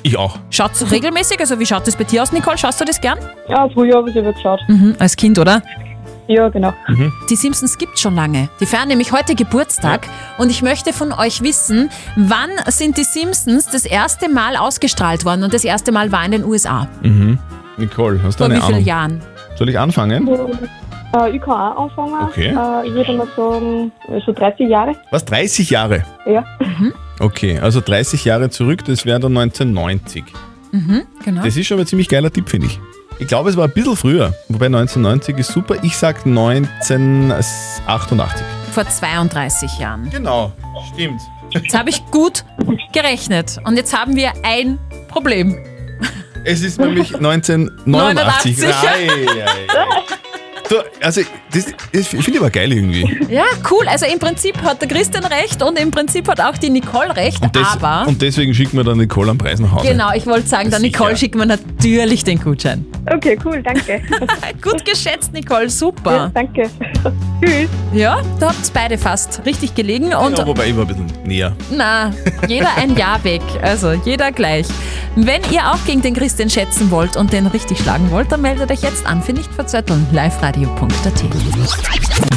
Ich 0.03 0.17
auch. 0.17 0.39
Schaut's 0.51 0.91
regelmäßig? 0.91 1.39
Also 1.41 1.59
wie 1.59 1.67
schaut 1.67 1.87
es 1.87 1.95
bei 1.97 2.05
dir 2.05 2.23
aus, 2.23 2.33
Nicole? 2.33 2.59
Schaust 2.59 2.81
du 2.81 2.85
das 2.85 3.01
gern? 3.01 3.19
Ja, 3.49 3.69
früher 3.69 3.97
habe 3.97 4.09
ich 4.09 4.15
selber 4.15 4.33
geschaut. 4.33 4.61
Mhm, 4.69 4.97
als 4.99 5.15
Kind, 5.17 5.39
oder? 5.39 5.63
Ja, 6.27 6.49
genau. 6.51 6.75
Die 7.31 7.37
Simpsons 7.37 7.79
gibt 7.79 7.99
schon 7.99 8.15
lange. 8.15 8.51
Die 8.61 8.67
feiern 8.67 8.89
nämlich 8.89 9.13
heute 9.13 9.35
Geburtstag 9.35 10.07
und 10.37 10.51
ich 10.51 10.61
möchte 10.63 10.93
von 10.93 11.13
euch 11.13 11.43
wissen, 11.43 11.89
wann 12.17 12.51
sind 12.67 12.99
die 12.99 13.05
Simpsons 13.05 13.67
das 13.67 13.87
erste 13.87 14.29
Mal 14.29 14.57
ausgestrahlt 14.57 15.25
worden 15.25 15.43
und 15.45 15.55
das 15.55 15.65
erste 15.65 15.91
Mal 15.91 16.13
war 16.13 16.25
in 16.27 16.33
den 16.33 16.45
USA? 16.45 16.87
Nicole, 17.79 18.21
hast 18.23 18.41
du 18.41 18.45
Vor 18.45 18.47
eine 18.53 18.57
wie 18.57 18.61
vielen 18.61 18.75
Ahnung? 18.75 18.85
Jahren? 18.87 19.21
Soll 19.57 19.71
ich 19.71 19.79
anfangen? 19.79 20.29
Äh, 21.17 21.37
ich 21.37 21.41
kann 21.43 21.55
auch 21.55 21.85
anfangen. 21.85 22.15
Okay. 22.29 22.49
Äh, 22.49 22.87
ich 22.89 22.95
würde 22.95 23.13
mal 23.15 23.27
sagen, 23.37 23.93
so 24.27 24.33
30 24.33 24.69
Jahre. 24.69 24.97
Was, 25.11 25.25
30 25.25 25.71
Jahre? 25.71 26.05
Ja. 26.27 26.45
Okay, 27.21 27.59
also 27.59 27.81
30 27.81 28.25
Jahre 28.25 28.49
zurück, 28.51 28.85
das 28.85 29.05
wäre 29.05 29.19
dann 29.19 29.37
1990. 29.37 30.23
Genau. 31.25 31.43
Das 31.43 31.57
ist 31.57 31.67
schon 31.67 31.81
ein 31.81 31.87
ziemlich 31.87 32.09
geiler 32.09 32.31
Tipp, 32.31 32.49
finde 32.49 32.67
ich. 32.67 32.79
Ich 33.19 33.27
glaube, 33.27 33.51
es 33.51 33.57
war 33.57 33.65
ein 33.65 33.73
bisschen 33.73 33.97
früher. 33.97 34.33
Wobei 34.49 34.67
1990 34.67 35.37
ist 35.39 35.51
super. 35.51 35.75
Ich 35.83 35.97
sag 35.97 36.25
1988. 36.25 38.47
Vor 38.73 38.87
32 38.87 39.79
Jahren. 39.81 40.09
Genau, 40.11 40.53
stimmt. 40.95 41.21
Jetzt 41.51 41.77
habe 41.77 41.91
ich 41.91 42.07
gut 42.13 42.45
gerechnet 42.93 43.59
und 43.65 43.77
jetzt 43.77 43.99
haben 43.99 44.15
wir 44.15 44.33
ein 44.45 44.79
Problem. 45.09 45.57
Es 46.45 46.63
ist 46.63 46.79
nämlich 46.79 47.17
1989. 47.17 48.57
89. 48.57 48.65
Ei, 48.65 49.09
ei, 49.09 49.27
ei. 49.43 49.67
So, 50.69 50.87
also, 51.03 51.23
das, 51.53 51.67
das 51.93 52.07
finde 52.09 52.31
ich 52.31 52.39
aber 52.39 52.51
geil 52.51 52.73
irgendwie. 52.73 53.19
Ja, 53.29 53.45
cool. 53.71 53.87
Also 53.89 54.07
im 54.07 54.19
Prinzip 54.19 54.61
hat 54.63 54.81
der 54.81 54.89
Christian 54.89 55.25
recht 55.25 55.63
und 55.63 55.79
im 55.79 55.91
Prinzip 55.91 56.29
hat 56.29 56.41
auch 56.41 56.57
die 56.59 56.71
Nicole 56.71 57.15
recht, 57.17 57.43
Und, 57.43 57.55
des, 57.55 57.67
aber... 57.67 58.07
und 58.09 58.21
deswegen 58.21 58.55
schicken 58.55 58.77
wir 58.77 58.85
dann 58.85 58.99
Nicole 58.99 59.31
am 59.31 59.39
Preis 59.39 59.59
nach 59.61 59.73
Hause. 59.73 59.89
Genau, 59.89 60.13
ich 60.15 60.27
wollte 60.27 60.47
sagen, 60.49 60.71
der 60.71 60.81
Sicher. 60.81 60.99
Nicole 60.99 61.17
schickt 61.17 61.35
mir 61.35 61.47
natürlich 61.47 62.25
den 62.25 62.41
Gutschein. 62.41 62.85
Okay, 63.13 63.39
cool, 63.45 63.63
danke. 63.63 64.03
Gut 64.63 64.85
geschätzt, 64.85 65.33
Nicole, 65.33 65.65
ja, 65.65 65.69
super. 65.71 66.31
danke. 66.35 66.69
Tschüss. 67.45 67.69
Ja, 67.95 68.21
da 68.41 68.49
habt 68.49 68.73
beide 68.75 68.99
fast 68.99 69.41
richtig 69.47 69.75
gelegen 69.75 70.13
und 70.15 70.39
Ja, 70.39 70.47
wobei 70.47 70.75
war 70.77 70.83
ein 70.83 70.89
bisschen 70.89 71.07
näher. 71.25 71.53
na, 71.71 72.13
jeder 72.47 72.77
ein 72.77 72.97
Jahr 72.97 73.23
weg, 73.25 73.43
also 73.63 73.93
jeder 74.05 74.33
gleich. 74.33 74.67
Wenn 75.17 75.41
ihr 75.51 75.71
auch 75.71 75.79
gegen 75.87 76.03
den 76.03 76.15
Christian 76.15 76.51
schätzen 76.51 76.91
wollt 76.91 77.17
und 77.17 77.33
den 77.33 77.47
richtig 77.47 77.79
schlagen 77.79 78.11
wollt, 78.11 78.31
dann 78.31 78.43
meldet 78.43 78.71
euch 78.71 78.83
jetzt 78.83 79.07
an 79.07 79.23
für 79.23 79.33
nicht 79.33 79.53
verzötteln, 79.53 80.07
liveradio.at. 80.13 81.25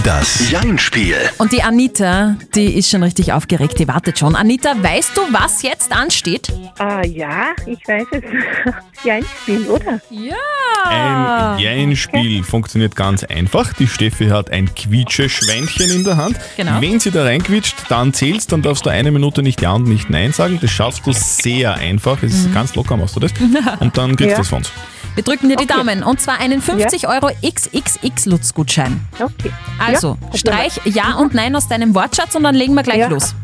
Das 0.04 0.50
Jein-Spiel. 0.50 1.16
Und 1.38 1.52
die 1.52 1.62
Anita, 1.62 2.36
die 2.56 2.74
ist 2.78 2.90
schon 2.90 3.04
richtig 3.04 3.34
aufgeregt, 3.34 3.78
die 3.80 3.88
wartet 3.88 4.18
schon. 4.18 4.36
Anita, 4.36 4.72
weißt 4.82 5.16
du, 5.16 5.22
was 5.32 5.62
jetzt 5.62 5.92
ansteht? 5.92 6.52
Ah, 6.80 7.04
ja, 7.06 7.50
ich 7.66 7.80
weiß 7.88 8.06
es. 8.12 8.22
Ja, 9.04 9.16
ein 9.16 9.26
Spiel, 9.42 9.66
oder? 9.68 10.00
Ja. 10.12 11.56
Ein 11.56 11.60
Jein-Spiel 11.60 12.44
funktioniert 12.44 12.96
ganz 12.96 13.24
einfach. 13.24 13.74
Die 13.74 13.88
Steffi 13.88 14.28
hat 14.28 14.52
ein 14.52 14.70
Quietsche-Schweinchen 14.76 15.90
in 15.90 16.04
der 16.04 16.18
Hand. 16.18 16.38
Genau. 16.56 16.80
Wenn 16.80 17.00
sie 17.00 17.10
da 17.10 17.24
reinquietscht, 17.24 17.76
dann 17.90 18.14
zählst, 18.14 18.52
dann 18.52 18.62
darfst 18.62 18.86
du 18.86 18.92
eine 18.92 19.10
Minute 19.10 19.42
nicht 19.42 19.60
Ja 19.62 19.72
und 19.72 19.88
nicht 19.88 20.12
Nein 20.12 20.34
sagen. 20.34 20.60
Das 20.62 20.70
schaffst 20.70 21.02
du 21.08 21.14
sehr 21.14 21.74
einfach. 21.74 22.22
Es 22.22 22.34
ist 22.36 22.54
ganz 22.54 22.76
locker, 22.76 22.96
machst 22.96 23.16
du 23.16 23.20
das. 23.22 23.32
Und 23.80 23.98
dann 23.98 24.16
kriegst 24.16 24.22
du 24.28 24.32
Ja. 24.34 24.38
das 24.38 24.50
von 24.50 24.60
uns. 24.60 24.72
Wir 25.16 25.24
drücken 25.24 25.50
dir 25.50 25.56
die 25.58 25.66
Daumen 25.68 26.04
und 26.04 26.22
zwar 26.22 26.40
einen 26.40 26.62
50 26.62 27.08
Euro 27.08 27.32
XXX-Lutz-Gutschein. 27.44 28.91
Okay. 29.20 29.52
Also, 29.80 30.18
Ja, 30.32 30.38
streich 30.38 30.82
Ja 30.86 31.16
und 31.16 31.34
Nein 31.34 31.56
aus 31.56 31.68
deinem 31.68 31.94
Wortschatz 31.96 32.36
und 32.36 32.44
dann 32.44 32.56
legen 32.56 32.74
wir 32.76 32.84
gleich 32.84 32.98
Ja. 33.00 33.08
los. 33.08 33.36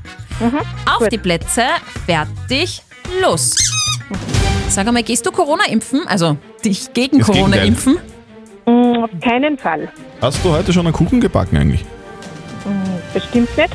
Auf 0.86 1.00
gut. 1.00 1.12
die 1.12 1.18
Plätze, 1.18 1.64
fertig, 2.06 2.82
los. 3.22 3.56
Sag 4.70 4.88
einmal, 4.88 5.04
gehst 5.04 5.26
du 5.26 5.32
Corona 5.32 5.66
impfen? 5.70 6.02
Also 6.08 6.38
dich 6.64 6.94
gegen 6.94 7.20
Das 7.20 7.28
Corona 7.28 7.58
Gegenteil. 7.58 7.68
impfen? 7.68 7.98
Mm, 8.66 9.04
Auf 9.04 9.10
keinen 9.24 9.58
Fall. 9.58 9.88
Hast 10.22 10.44
du 10.44 10.52
heute 10.52 10.74
schon 10.74 10.86
einen 10.86 10.94
Kuchen 10.94 11.22
gebacken 11.22 11.58
eigentlich? 11.58 11.84
Mm, 12.66 13.14
Bestimmt 13.14 13.56
nicht. 13.58 13.70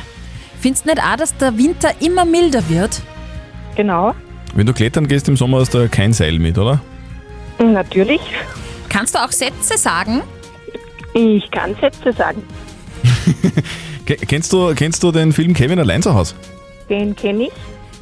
Findest 0.60 0.84
du 0.84 0.90
nicht 0.90 1.02
auch, 1.02 1.16
dass 1.16 1.36
der 1.38 1.56
Winter 1.58 1.90
immer 2.00 2.24
milder 2.24 2.68
wird? 2.68 3.00
Genau. 3.74 4.14
Wenn 4.54 4.66
du 4.66 4.72
klettern 4.74 5.08
gehst 5.08 5.28
im 5.28 5.36
Sommer, 5.36 5.60
hast 5.60 5.72
du 5.74 5.88
kein 5.88 6.12
Seil 6.12 6.38
mit, 6.38 6.58
oder? 6.58 6.80
Mm, 7.58 7.72
Natürlich. 7.72 8.20
Kannst 8.88 9.14
du 9.14 9.18
auch 9.18 9.32
Sätze 9.32 9.78
sagen? 9.78 10.20
Ich 11.14 11.50
kann 11.50 11.74
Sätze 11.80 12.12
sagen. 12.12 12.42
Ke- 14.06 14.16
Kennst 14.16 14.52
du, 14.52 14.74
kennst 14.74 15.02
du 15.02 15.12
den 15.12 15.32
Film 15.32 15.54
Kevin 15.54 15.78
allein 15.78 16.02
zu 16.02 16.14
Hause? 16.14 16.34
Den 16.88 17.14
kenne 17.14 17.44
ich. 17.44 17.52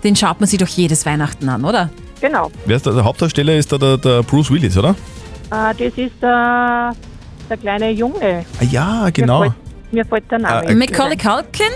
Den 0.02 0.16
schaut 0.16 0.40
man 0.40 0.48
sich 0.48 0.58
doch 0.58 0.68
jedes 0.68 1.04
Weihnachten 1.06 1.48
an, 1.48 1.64
oder? 1.64 1.90
Genau. 2.20 2.50
Wer 2.66 2.76
ist 2.76 2.86
der, 2.86 2.94
der 2.94 3.04
Hauptdarsteller 3.04 3.56
ist 3.56 3.72
da 3.72 3.78
der, 3.78 3.96
der 3.98 4.22
Bruce 4.22 4.50
Willis, 4.50 4.76
oder? 4.76 4.90
Äh, 5.50 5.74
das 5.78 5.96
ist 5.98 6.12
der, 6.22 6.92
der 7.48 7.56
kleine 7.56 7.90
Junge. 7.90 8.44
Ah, 8.60 8.64
ja, 8.70 9.10
genau. 9.10 9.40
Mir 9.40 9.50
fällt, 9.50 9.92
mir 9.92 10.04
fällt 10.06 10.30
der 10.30 10.38
Name. 10.38 10.66
Äh, 10.68 10.74
nicht 10.74 10.90
Macaulay. 10.90 11.16
Culkin? 11.16 11.72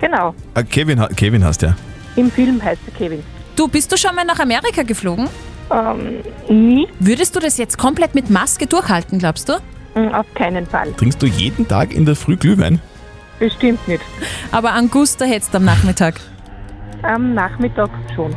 Genau. 0.00 0.34
Ah, 0.54 0.62
Kevin, 0.62 1.06
Kevin 1.16 1.44
heißt 1.44 1.62
der. 1.62 1.76
Im 2.16 2.30
Film 2.30 2.62
heißt 2.62 2.80
er 2.86 2.92
Kevin. 2.98 3.22
Du, 3.56 3.68
bist 3.68 3.90
du 3.92 3.96
schon 3.96 4.14
mal 4.14 4.24
nach 4.24 4.38
Amerika 4.40 4.82
geflogen? 4.82 5.28
Ähm, 5.70 6.16
nie. 6.48 6.88
Würdest 6.98 7.34
du 7.36 7.40
das 7.40 7.56
jetzt 7.56 7.78
komplett 7.78 8.14
mit 8.14 8.28
Maske 8.28 8.66
durchhalten, 8.66 9.18
glaubst 9.18 9.48
du? 9.48 9.54
Mm, 9.94 10.08
Auf 10.14 10.26
keinen 10.34 10.66
Fall. 10.66 10.92
Trinkst 10.92 11.22
du 11.22 11.26
jeden 11.26 11.68
Tag 11.68 11.92
in 11.92 12.06
der 12.06 12.16
Früh 12.16 12.36
Glühwein? 12.36 12.80
Bestimmt 13.38 13.86
nicht. 13.88 14.02
Aber 14.52 14.72
Angusta 14.72 15.24
hättest 15.24 15.52
du 15.52 15.58
am 15.58 15.64
Nachmittag. 15.64 16.14
Am 17.02 17.34
Nachmittag 17.34 17.90
schon. 18.14 18.34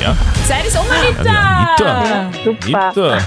Ja. 0.00 0.16
Zeit 0.46 0.66
ist 0.66 0.78
um, 0.78 0.84
Ja, 1.24 1.76
Anita! 1.78 2.30
Super. 2.44 2.88
Bitte. 2.94 3.18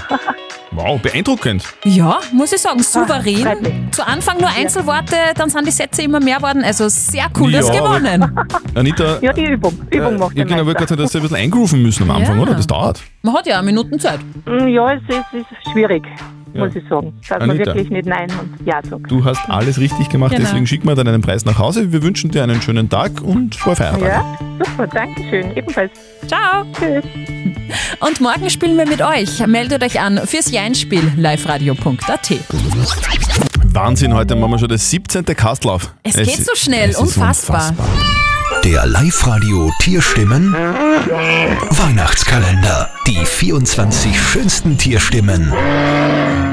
Wow, 0.70 1.00
beeindruckend. 1.00 1.64
Ja, 1.84 2.18
muss 2.32 2.52
ich 2.52 2.60
sagen, 2.60 2.80
souverän. 2.82 3.42
mich. 3.62 3.72
Zu 3.90 4.06
Anfang 4.06 4.38
nur 4.38 4.50
Einzelworte, 4.50 5.16
dann 5.34 5.48
sind 5.50 5.66
die 5.66 5.70
Sätze 5.72 6.02
immer 6.02 6.20
mehr 6.20 6.40
worden. 6.42 6.62
Also 6.62 6.88
sehr 6.88 7.26
cool, 7.40 7.50
du 7.50 7.58
hast 7.58 7.74
Ja, 7.74 7.80
gewonnen. 7.80 8.38
Anita, 8.74 9.18
Ja, 9.20 9.32
die 9.32 9.46
Übung. 9.46 9.72
Übung 9.90 10.14
äh, 10.14 10.18
macht 10.18 10.36
ja, 10.36 10.44
den 10.44 10.56
genau, 10.56 10.64
gerade 10.72 10.94
dass 10.94 11.10
sie 11.12 11.18
ein 11.18 11.22
bisschen 11.22 11.36
eingrooven 11.38 11.82
müssen 11.82 12.02
am 12.04 12.16
Anfang, 12.16 12.36
Ja. 12.36 12.42
oder? 12.42 12.54
Das 12.54 12.66
dauert. 12.66 13.02
Man 13.22 13.34
hat 13.34 13.46
ja 13.46 13.56
eine 13.58 13.66
Minuten 13.66 13.98
Zeit. 13.98 14.20
Mm, 14.44 14.68
Ja, 14.68 14.92
es 14.92 15.02
ist, 15.08 15.18
es 15.32 15.40
ist 15.40 15.72
schwierig, 15.72 16.04
Ja. 16.54 16.64
muss 16.64 16.74
ich 16.76 16.82
sagen. 16.88 17.12
Dass 17.28 17.38
man 17.40 17.50
Anita. 17.50 17.66
wirklich 17.66 17.90
nicht 17.90 18.06
Nein 18.06 18.28
und 18.40 18.66
Ja 18.66 18.80
sagt. 18.88 19.10
Du 19.10 19.24
hast 19.24 19.48
alles 19.48 19.78
richtig 19.78 20.08
gemacht, 20.08 20.32
Genau. 20.32 20.44
deswegen 20.44 20.66
schicken 20.66 20.88
wir 20.88 20.94
dann 20.94 21.06
einen 21.08 21.22
Preis 21.22 21.44
nach 21.44 21.58
Hause. 21.58 21.92
Wir 21.92 22.02
wünschen 22.02 22.30
dir 22.30 22.42
einen 22.42 22.60
schönen 22.62 22.88
Tag 22.88 23.20
und 23.22 23.54
frohe 23.54 23.76
Feiertage. 23.76 24.06
Ja, 24.06 24.38
super, 24.64 24.86
danke 24.86 25.22
schön. 25.28 25.56
Ebenfalls. 25.56 25.92
Ciao. 26.26 26.64
Tschüss. 26.72 27.04
Und 28.00 28.20
morgen 28.20 28.48
spielen 28.50 28.76
wir 28.78 28.86
mit 28.86 29.02
euch. 29.02 29.46
Meldet 29.46 29.82
euch 29.82 30.00
an 30.00 30.20
fürs 30.24 30.50
Jeinspiel 30.50 31.12
liveradio.at. 31.16 32.30
Wahnsinn, 33.70 34.14
heute 34.14 34.34
machen 34.34 34.52
wir 34.52 34.58
schon 34.58 34.68
das 34.68 34.90
17. 34.90 35.24
Kastlauf. 35.26 35.94
Es 36.02 36.16
geht 36.16 36.44
so 36.44 36.54
schnell, 36.54 36.90
es 36.90 36.96
ist 36.96 37.02
unfassbar. 37.02 37.74
Der 38.64 38.86
Live-Radio 38.86 39.70
Tierstimmen 39.80 40.52
Weihnachtskalender. 41.70 42.90
Die 43.06 43.24
24 43.24 44.20
schönsten 44.20 44.76
Tierstimmen 44.78 45.52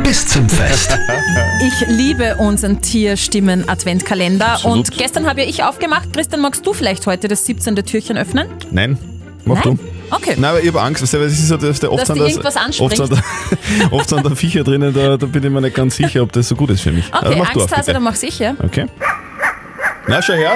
bis 0.03 0.27
zum 0.27 0.47
Fest. 0.49 0.97
Ich 1.65 1.87
liebe 1.87 2.35
unseren 2.37 2.81
Tierstimmen-Adventkalender. 2.81 4.53
Absolut. 4.53 4.77
Und 4.77 4.97
gestern 4.97 5.25
habe 5.27 5.41
ja 5.41 5.47
ich 5.47 5.63
aufgemacht. 5.63 6.11
Christian, 6.13 6.41
magst 6.41 6.65
du 6.65 6.73
vielleicht 6.73 7.07
heute 7.07 7.27
das 7.27 7.45
17. 7.45 7.75
Türchen 7.77 8.17
öffnen? 8.17 8.47
Nein, 8.71 8.97
mach 9.45 9.63
Nein? 9.63 9.77
du. 9.77 10.15
Okay. 10.15 10.35
Nein, 10.37 10.51
aber 10.51 10.61
ich 10.61 10.67
habe 10.67 10.81
Angst, 10.81 11.01
weißt 11.01 11.13
du, 11.13 11.19
weil 11.19 11.27
es 11.27 11.33
ist 11.39 11.47
so, 11.47 11.57
dass 11.57 11.79
der 11.79 11.91
oft 11.91 12.01
Dass 12.01 12.07
sind 12.09 12.17
irgendwas 12.17 12.55
oft 12.79 12.97
sind, 12.97 13.11
da, 13.11 13.17
oft 13.91 14.09
sind 14.09 14.23
da 14.25 14.35
Viecher 14.35 14.63
drinnen, 14.63 14.93
da, 14.93 15.17
da 15.17 15.25
bin 15.25 15.43
ich 15.43 15.49
mir 15.49 15.61
nicht 15.61 15.75
ganz 15.75 15.95
sicher, 15.95 16.21
ob 16.21 16.31
das 16.31 16.47
so 16.49 16.55
gut 16.55 16.69
ist 16.69 16.81
für 16.81 16.91
mich. 16.91 17.07
Okay, 17.07 17.25
Also 17.25 17.37
mach 17.37 17.53
du 17.53 17.59
Angst 17.61 17.73
auch, 17.73 17.77
hast 17.77 17.87
du, 17.87 17.93
dann 17.93 18.03
mach's 18.03 18.21
ich, 18.21 18.37
ja. 18.37 18.53
Okay. 18.63 18.85
Na, 20.07 20.21
schau 20.21 20.33
her. 20.33 20.51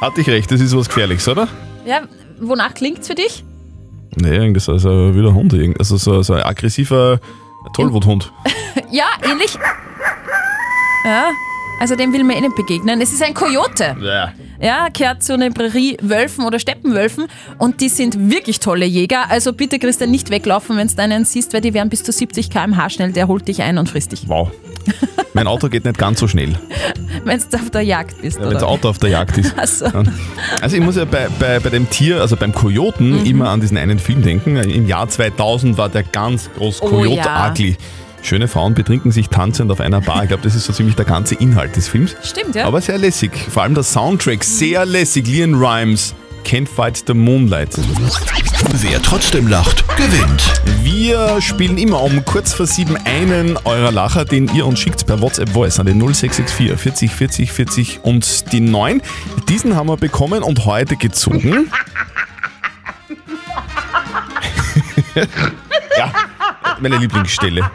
Hatte 0.00 0.20
ich 0.20 0.28
recht, 0.28 0.50
das 0.50 0.60
ist 0.60 0.76
was 0.76 0.88
Gefährliches, 0.88 1.28
oder? 1.28 1.48
Ja, 1.86 2.02
wonach 2.40 2.74
klingt's 2.74 3.06
für 3.06 3.14
dich? 3.14 3.44
Nee, 4.16 4.36
irgendwas 4.36 4.68
also 4.68 5.14
wie 5.14 5.20
ein 5.20 5.34
Hund, 5.34 5.54
also 5.78 5.96
so, 5.96 6.22
so 6.22 6.34
ein 6.34 6.42
aggressiver 6.42 7.20
Tollwuthund. 7.74 8.32
Ja, 8.90 9.06
ähnlich. 9.22 9.56
Ja, 11.04 11.30
also 11.80 11.96
dem 11.96 12.12
will 12.12 12.22
man 12.24 12.36
eh 12.36 12.40
nicht 12.40 12.54
begegnen. 12.56 13.00
Es 13.00 13.12
ist 13.12 13.22
ein 13.22 13.34
Kojote. 13.34 13.96
Ja. 14.00 14.32
Ja, 14.60 14.88
gehört 14.92 15.22
zu 15.22 15.34
einer 15.34 15.50
Prärie 15.50 15.96
Wölfen 16.00 16.44
oder 16.44 16.58
Steppenwölfen 16.58 17.26
und 17.58 17.80
die 17.80 17.88
sind 17.88 18.30
wirklich 18.30 18.60
tolle 18.60 18.84
Jäger. 18.86 19.30
Also 19.30 19.52
bitte, 19.52 19.78
Christian, 19.78 20.10
nicht 20.10 20.30
weglaufen, 20.30 20.76
wenn 20.76 20.88
du 20.88 20.98
einen 21.02 21.24
siehst, 21.24 21.52
weil 21.52 21.60
die 21.60 21.74
werden 21.74 21.88
bis 21.90 22.02
zu 22.02 22.12
70 22.12 22.50
km/h 22.50 22.90
schnell. 22.90 23.12
Der 23.12 23.28
holt 23.28 23.46
dich 23.48 23.62
ein 23.62 23.78
und 23.78 23.88
frisst 23.88 24.12
dich, 24.12 24.28
Wow. 24.28 24.50
Mein 25.32 25.46
Auto 25.48 25.68
geht 25.68 25.84
nicht 25.84 25.98
ganz 25.98 26.20
so 26.20 26.28
schnell, 26.28 26.54
wenn 27.24 27.40
du 27.50 27.56
auf 27.56 27.70
der 27.70 27.80
Jagd 27.82 28.20
bist. 28.22 28.38
wenn 28.40 28.50
das? 28.50 28.62
Auto 28.62 28.88
auf 28.90 28.98
der 28.98 29.10
Jagd 29.10 29.38
ist. 29.38 29.54
So. 29.66 29.86
Also 30.60 30.76
ich 30.76 30.82
muss 30.82 30.94
ja 30.96 31.04
bei, 31.06 31.26
bei, 31.40 31.58
bei 31.58 31.70
dem 31.70 31.88
Tier, 31.90 32.20
also 32.20 32.36
beim 32.36 32.52
Kojoten, 32.52 33.20
Mhm. 33.20 33.26
immer 33.26 33.48
an 33.48 33.60
diesen 33.60 33.76
einen 33.76 33.98
Film 33.98 34.22
denken. 34.22 34.56
Im 34.56 34.86
Jahr 34.86 35.08
2000 35.08 35.76
war 35.78 35.88
der 35.88 36.02
ganz 36.04 36.48
groß 36.56 36.82
Oh 36.82 36.88
Coyote 36.88 37.16
ja. 37.16 37.50
Ugly. 37.50 37.76
Schöne 38.24 38.48
Frauen 38.48 38.72
betrinken 38.72 39.12
sich 39.12 39.28
tanzend 39.28 39.70
auf 39.70 39.80
einer 39.80 40.00
Bar. 40.00 40.22
Ich 40.22 40.28
glaube, 40.28 40.42
das 40.42 40.54
ist 40.54 40.64
so 40.64 40.72
ziemlich 40.72 40.96
der 40.96 41.04
ganze 41.04 41.34
Inhalt 41.34 41.76
des 41.76 41.88
Films. 41.88 42.16
Stimmt, 42.22 42.54
ja. 42.54 42.64
Aber 42.64 42.80
sehr 42.80 42.96
lässig. 42.96 43.32
Vor 43.50 43.62
allem 43.62 43.74
der 43.74 43.82
Soundtrack, 43.82 44.42
sehr 44.42 44.86
lässig. 44.86 45.26
Leon 45.26 45.54
Rhymes, 45.54 46.14
Can't 46.42 46.66
Fight 46.66 47.04
the 47.06 47.12
Moonlight. 47.12 47.78
Wer 48.80 49.02
trotzdem 49.02 49.46
lacht, 49.46 49.84
gewinnt. 49.98 50.42
Wir 50.82 51.42
spielen 51.42 51.76
immer 51.76 52.02
um 52.02 52.24
kurz 52.24 52.54
vor 52.54 52.66
sieben 52.66 52.96
einen 53.04 53.58
eurer 53.64 53.92
Lacher, 53.92 54.24
den 54.24 54.48
ihr 54.54 54.64
uns 54.64 54.80
schickt 54.80 55.04
per 55.06 55.20
WhatsApp 55.20 55.50
Voice 55.50 55.78
an 55.78 55.84
den 55.84 56.00
0664 56.00 56.78
40 56.78 57.12
40 57.12 57.52
40 57.52 58.00
und 58.04 58.52
die 58.52 58.60
9. 58.60 59.02
Diesen 59.50 59.76
haben 59.76 59.88
wir 59.88 59.98
bekommen 59.98 60.42
und 60.42 60.64
heute 60.64 60.96
gezogen. 60.96 61.70
ja, 65.98 66.10
meine 66.80 66.96
Lieblingsstelle. 66.96 67.70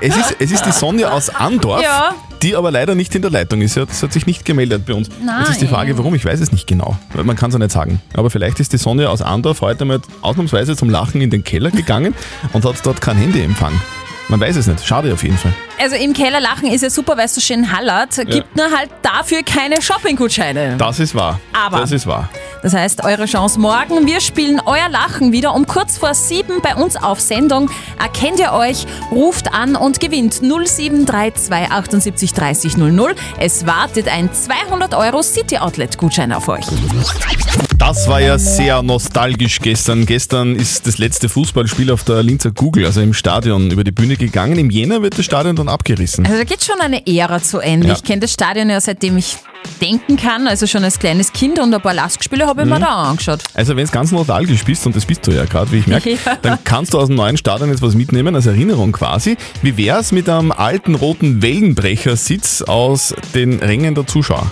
Es 0.00 0.16
ist, 0.16 0.36
es 0.38 0.50
ist 0.52 0.64
die 0.66 0.72
Sonja 0.72 1.10
aus 1.10 1.30
Andorf, 1.30 1.82
Ja. 1.82 2.14
die 2.42 2.54
aber 2.54 2.70
leider 2.70 2.94
nicht 2.94 3.14
in 3.14 3.22
der 3.22 3.30
Leitung 3.30 3.62
ist. 3.62 3.74
Sie 3.74 3.80
hat, 3.80 3.92
sie 3.92 4.04
hat 4.04 4.12
sich 4.12 4.26
nicht 4.26 4.44
gemeldet 4.44 4.84
bei 4.86 4.92
uns. 4.94 5.08
Jetzt 5.08 5.50
ist 5.50 5.60
die 5.60 5.64
Nein. 5.64 5.74
Frage, 5.74 5.98
warum? 5.98 6.14
Ich 6.14 6.24
weiß 6.24 6.40
es 6.40 6.52
nicht 6.52 6.66
genau. 6.66 6.96
Weil 7.14 7.24
Man 7.24 7.34
kann 7.36 7.48
es 7.48 7.54
ja 7.54 7.58
nicht 7.58 7.70
sagen. 7.72 8.00
Aber 8.14 8.28
vielleicht 8.30 8.60
ist 8.60 8.72
die 8.72 8.76
Sonja 8.78 9.08
aus 9.08 9.22
Andorf 9.22 9.62
heute 9.62 9.84
mal 9.86 10.00
ausnahmsweise 10.20 10.76
zum 10.76 10.90
Lachen 10.90 11.20
in 11.22 11.30
den 11.30 11.44
Keller 11.44 11.70
gegangen 11.70 12.14
und 12.52 12.64
hat 12.64 12.76
dort 12.84 13.00
kein 13.00 13.16
Handyempfang. 13.16 13.72
Man 14.28 14.40
weiß 14.40 14.56
es 14.56 14.66
nicht. 14.66 14.84
Schade 14.84 15.12
auf 15.14 15.22
jeden 15.22 15.38
Fall. 15.38 15.54
Also 15.80 15.94
im 15.96 16.12
Keller 16.12 16.40
lachen 16.40 16.66
ist 16.68 16.82
ja 16.82 16.90
super, 16.90 17.16
weil 17.16 17.26
es 17.26 17.34
so 17.36 17.40
schön 17.40 17.70
hallert. 17.72 18.16
Gibt 18.28 18.56
nur 18.56 18.66
halt 18.76 18.90
dafür 19.02 19.42
keine 19.44 19.80
Shoppinggutscheine. 19.80 20.76
Das 20.78 20.98
ist 21.00 21.14
wahr. 21.14 21.38
Aber- 21.52 21.78
Das 21.78 21.92
ist 21.92 22.06
wahr. 22.06 22.28
Das 22.66 22.74
heißt, 22.74 23.04
eure 23.04 23.26
Chance 23.26 23.60
morgen. 23.60 24.08
Wir 24.08 24.20
spielen 24.20 24.60
euer 24.66 24.88
Lachen 24.88 25.30
wieder 25.30 25.54
um 25.54 25.68
kurz 25.68 25.98
vor 25.98 26.14
sieben 26.14 26.60
bei 26.62 26.74
uns 26.74 26.96
auf 26.96 27.20
Sendung. 27.20 27.70
Erkennt 27.96 28.40
ihr 28.40 28.52
euch, 28.52 28.88
ruft 29.12 29.54
an 29.54 29.76
und 29.76 30.00
gewinnt 30.00 30.42
0732 30.42 31.70
78 31.70 32.32
30 32.32 32.76
00. 32.76 33.14
Es 33.38 33.68
wartet 33.68 34.08
ein 34.08 34.32
200 34.32 34.94
Euro 34.96 35.22
City 35.22 35.58
Outlet 35.58 35.96
Gutschein 35.96 36.32
auf 36.32 36.48
euch. 36.48 36.66
Das 37.78 38.08
war 38.08 38.20
ja 38.20 38.38
sehr 38.38 38.82
nostalgisch 38.82 39.60
gestern. 39.60 40.06
Gestern 40.06 40.56
ist 40.56 40.86
das 40.86 40.98
letzte 40.98 41.28
Fußballspiel 41.28 41.90
auf 41.90 42.04
der 42.04 42.22
Linzer 42.22 42.50
Google, 42.50 42.86
also 42.86 43.00
im 43.00 43.12
Stadion, 43.14 43.70
über 43.70 43.84
die 43.84 43.92
Bühne 43.92 44.16
gegangen. 44.16 44.58
Im 44.58 44.70
Jänner 44.70 45.02
wird 45.02 45.18
das 45.18 45.24
Stadion 45.24 45.54
dann 45.56 45.68
abgerissen. 45.68 46.24
Also 46.26 46.38
da 46.38 46.44
geht 46.44 46.64
schon 46.64 46.80
eine 46.80 47.06
Ära 47.06 47.40
zu 47.42 47.58
Ende. 47.58 47.88
Ja. 47.88 47.94
Ich 47.94 48.02
kenne 48.02 48.20
das 48.20 48.32
Stadion 48.32 48.70
ja 48.70 48.80
seitdem 48.80 49.18
ich 49.18 49.36
denken 49.80 50.16
kann, 50.16 50.46
also 50.46 50.66
schon 50.66 50.84
als 50.84 50.98
kleines 50.98 51.32
Kind 51.32 51.58
und 51.58 51.74
ein 51.74 51.80
paar 51.80 51.92
Lastspiele 51.94 52.46
habe 52.46 52.62
ich 52.62 52.66
Mhm. 52.66 52.74
mir 52.74 52.80
da 52.80 52.86
angeschaut. 53.10 53.40
Also 53.54 53.76
wenn 53.76 53.84
es 53.84 53.92
ganz 53.92 54.10
nostalgisch 54.12 54.64
bist, 54.64 54.86
und 54.86 54.96
das 54.96 55.04
bist 55.04 55.26
du 55.26 55.32
ja 55.32 55.44
gerade, 55.44 55.70
wie 55.72 55.78
ich 55.78 55.86
merke, 55.86 56.10
Ja. 56.26 56.36
dann 56.40 56.58
kannst 56.64 56.94
du 56.94 56.98
aus 56.98 57.08
dem 57.08 57.16
neuen 57.16 57.36
Stadion 57.36 57.70
jetzt 57.70 57.82
was 57.82 57.94
mitnehmen, 57.94 58.34
als 58.34 58.46
Erinnerung 58.46 58.92
quasi. 58.92 59.36
Wie 59.62 59.76
wär's 59.76 60.12
mit 60.12 60.28
einem 60.28 60.50
alten 60.52 60.94
roten 60.94 61.42
Wellenbrechersitz 61.42 62.62
aus 62.62 63.14
den 63.34 63.58
Rängen 63.58 63.94
der 63.94 64.06
Zuschauer? 64.06 64.50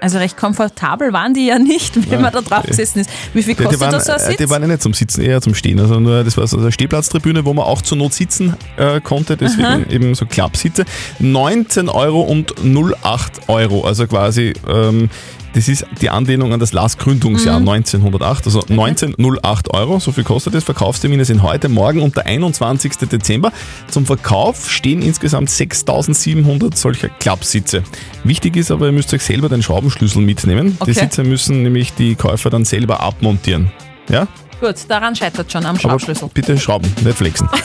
Also 0.00 0.18
recht 0.18 0.36
komfortabel 0.36 1.12
waren 1.12 1.34
die 1.34 1.46
ja 1.46 1.58
nicht, 1.58 2.10
wenn 2.10 2.22
man 2.22 2.32
da 2.32 2.40
drauf 2.40 2.64
gesessen 2.64 3.00
ist. 3.00 3.10
Wie 3.34 3.42
viel 3.42 3.54
kostet 3.54 3.80
waren, 3.80 3.92
das 3.92 4.06
so 4.06 4.12
ein 4.12 4.18
äh, 4.18 4.24
Sitz? 4.26 4.36
die 4.36 4.50
waren 4.50 4.62
ja 4.62 4.68
nicht 4.68 4.82
zum 4.82 4.94
Sitzen, 4.94 5.22
eher 5.22 5.40
zum 5.40 5.54
Stehen. 5.54 5.80
Also 5.80 5.98
nur, 5.98 6.22
das 6.22 6.36
war 6.36 6.46
so 6.46 6.58
eine 6.58 6.70
Stehplatztribüne, 6.70 7.44
wo 7.44 7.52
man 7.52 7.64
auch 7.64 7.82
zur 7.82 7.98
Not 7.98 8.14
sitzen 8.14 8.54
äh, 8.76 9.00
konnte, 9.00 9.36
deswegen 9.36 9.66
Aha. 9.66 9.80
eben 9.90 10.14
so 10.14 10.26
Klappsitze. 10.26 10.84
19 11.18 11.88
Euro 11.88 12.22
und 12.22 12.54
08 12.62 13.48
Euro, 13.48 13.84
also 13.84 14.06
quasi, 14.06 14.52
ähm, 14.68 15.10
das 15.54 15.68
ist 15.68 15.86
die 16.00 16.10
Anlehnung 16.10 16.52
an 16.52 16.60
das 16.60 16.72
Last-Gründungsjahr 16.72 17.60
Mhm. 17.60 17.68
1908, 17.68 18.46
also 18.46 18.60
1908 18.68 19.70
Euro, 19.74 19.98
so 19.98 20.12
viel 20.12 20.24
kostet 20.24 20.54
es. 20.54 20.64
Verkaufstermine 20.64 21.24
sind 21.24 21.42
heute, 21.42 21.68
morgen 21.68 22.00
und 22.02 22.16
der 22.16 22.26
21. 22.26 23.08
Dezember. 23.08 23.52
Zum 23.90 24.06
Verkauf 24.06 24.70
stehen 24.70 25.02
insgesamt 25.02 25.50
6700 25.50 26.76
solcher 26.76 27.08
Klappsitze. 27.08 27.82
Wichtig 28.24 28.56
ist 28.56 28.70
aber, 28.70 28.86
ihr 28.86 28.92
müsst 28.92 29.12
euch 29.14 29.22
selber 29.22 29.48
den 29.48 29.62
Schraubenschlüssel 29.62 30.22
mitnehmen. 30.22 30.76
Okay. 30.80 30.92
Die 30.92 30.98
Sitze 30.98 31.24
müssen 31.24 31.62
nämlich 31.62 31.92
die 31.94 32.14
Käufer 32.14 32.50
dann 32.50 32.64
selber 32.64 33.00
abmontieren. 33.00 33.70
Ja? 34.10 34.26
Gut, 34.60 34.76
daran 34.88 35.14
scheitert 35.14 35.50
schon 35.52 35.64
am 35.64 35.70
Aber 35.76 35.80
Schraubschlüssel. 35.80 36.28
bitte 36.34 36.58
schrauben, 36.58 36.92
nicht 37.04 37.16
flexen. 37.16 37.48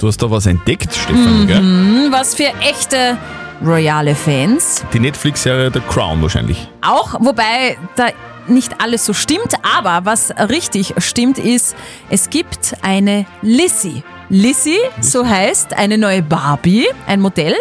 Du 0.00 0.08
hast 0.08 0.22
da 0.22 0.30
was 0.30 0.46
entdeckt, 0.46 0.92
Stefan, 0.94 1.46
gell? 1.46 1.62
Mhm, 1.62 2.08
was 2.12 2.34
für 2.34 2.52
echte 2.60 3.16
royale 3.64 4.14
Fans. 4.14 4.84
Die 4.92 5.00
Netflix-Serie 5.00 5.70
The 5.72 5.80
Crown 5.80 6.22
wahrscheinlich. 6.22 6.68
Auch, 6.80 7.14
wobei 7.20 7.76
da 7.96 8.08
nicht 8.46 8.80
alles 8.80 9.06
so 9.06 9.12
stimmt, 9.12 9.54
aber 9.62 10.04
was 10.04 10.30
richtig 10.50 10.94
stimmt 10.98 11.38
ist, 11.38 11.74
es 12.10 12.30
gibt 12.30 12.74
eine 12.82 13.26
Lissy. 13.42 14.02
Lissy, 14.30 14.76
so 15.00 15.26
heißt 15.26 15.74
eine 15.74 15.98
neue 15.98 16.22
Barbie, 16.22 16.86
ein 17.06 17.20
Modell, 17.20 17.54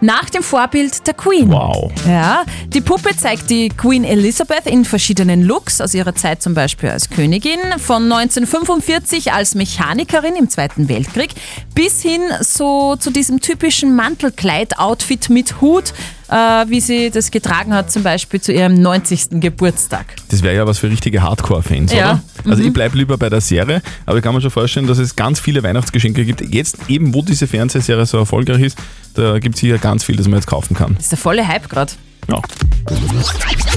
nach 0.00 0.28
dem 0.30 0.42
Vorbild 0.42 1.06
der 1.06 1.14
Queen. 1.14 1.50
Wow. 1.50 1.90
Ja, 2.06 2.44
die 2.68 2.80
Puppe 2.80 3.16
zeigt 3.16 3.48
die 3.50 3.68
Queen 3.70 4.04
Elizabeth 4.04 4.66
in 4.66 4.84
verschiedenen 4.84 5.42
Looks, 5.42 5.80
aus 5.80 5.94
ihrer 5.94 6.14
Zeit 6.14 6.42
zum 6.42 6.54
Beispiel 6.54 6.90
als 6.90 7.08
Königin, 7.08 7.58
von 7.78 8.04
1945 8.12 9.32
als 9.32 9.54
Mechanikerin 9.54 10.36
im 10.36 10.48
Zweiten 10.50 10.88
Weltkrieg, 10.88 11.30
bis 11.74 12.02
hin 12.02 12.20
so 12.40 12.96
zu 12.96 13.10
diesem 13.10 13.40
typischen 13.40 13.94
Mantelkleid-Outfit 13.96 15.30
mit 15.30 15.60
Hut, 15.60 15.92
äh, 16.28 16.34
wie 16.68 16.80
sie 16.80 17.10
das 17.10 17.30
getragen 17.30 17.74
hat, 17.74 17.90
zum 17.92 18.02
Beispiel 18.02 18.40
zu 18.40 18.52
ihrem 18.52 18.74
90. 18.74 19.40
Geburtstag. 19.40 20.06
Das 20.30 20.42
wäre 20.42 20.56
ja 20.56 20.66
was 20.66 20.78
für 20.78 20.90
richtige 20.90 21.22
Hardcore-Fans, 21.22 21.92
Ja. 21.92 21.98
oder? 22.12 22.22
Also 22.46 22.62
Mhm. 22.62 22.68
ich 22.68 22.74
bleibe 22.74 22.96
lieber 22.98 23.16
bei 23.18 23.28
der 23.30 23.40
Serie, 23.40 23.82
aber 24.06 24.18
ich 24.18 24.22
kann 24.24 24.34
mir 24.34 24.40
schon 24.40 24.50
vorstellen, 24.50 24.86
dass 24.86 24.98
es 24.98 25.14
ganz 25.16 25.40
viele 25.40 25.62
Weihnachtsgeschenke 25.62 26.24
gibt. 26.24 26.40
Jetzt 26.54 26.78
eben, 26.88 27.14
wo 27.14 27.22
diese 27.22 27.46
Fernsehserie 27.46 28.06
so 28.06 28.18
erfolgreich 28.18 28.60
ist, 28.62 28.78
da 29.14 29.38
gibt 29.38 29.54
es 29.56 29.60
hier 29.60 29.78
ganz 29.78 30.04
viel, 30.04 30.16
das 30.16 30.26
man 30.28 30.38
jetzt 30.38 30.46
kaufen 30.46 30.74
kann. 30.74 30.94
Das 30.94 31.04
ist 31.04 31.12
der 31.12 31.18
volle 31.18 31.46
Hype 31.46 31.68
gerade. 31.68 31.92
Ja. 32.28 32.40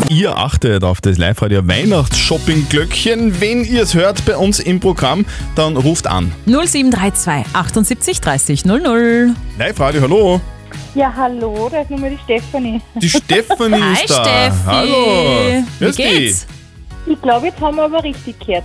Ihr 0.10 0.38
achtet 0.38 0.84
auf 0.84 1.02
das 1.02 1.18
Live-Radio 1.18 1.68
Weihnachts-Shopping-Glöckchen. 1.68 3.40
Wenn 3.42 3.64
ihr 3.66 3.82
es 3.84 3.94
hört 3.96 4.24
bei 4.26 4.38
uns 4.38 4.60
im 4.60 4.80
Programm, 4.80 5.26
dann 5.56 5.78
ruft 5.78 6.08
an. 6.08 6.32
0732 6.46 7.46
78 7.54 8.22
30 8.22 8.66
00. 8.66 9.34
Live-Radio, 9.58 10.02
hallo. 10.02 10.42
Ja, 10.94 11.12
hallo, 11.16 11.70
da 11.72 11.82
ist 11.82 11.90
nochmal 11.92 12.12
die 12.12 12.20
Stefanie. 12.24 12.82
Die 12.96 13.10
Stefanie 13.10 13.82
Hi, 13.82 14.04
ist 14.06 14.10
da. 14.10 14.24
Steffi. 14.24 14.58
Hallo. 14.66 15.64
Wie 15.80 15.86
Grüß 15.86 15.96
geht's? 15.96 16.48
Ich 17.08 17.22
glaube, 17.22 17.48
jetzt 17.48 17.62
haben 17.62 17.76
wir 17.78 17.84
aber 17.84 18.04
richtig 18.04 18.40
gehört. 18.40 18.64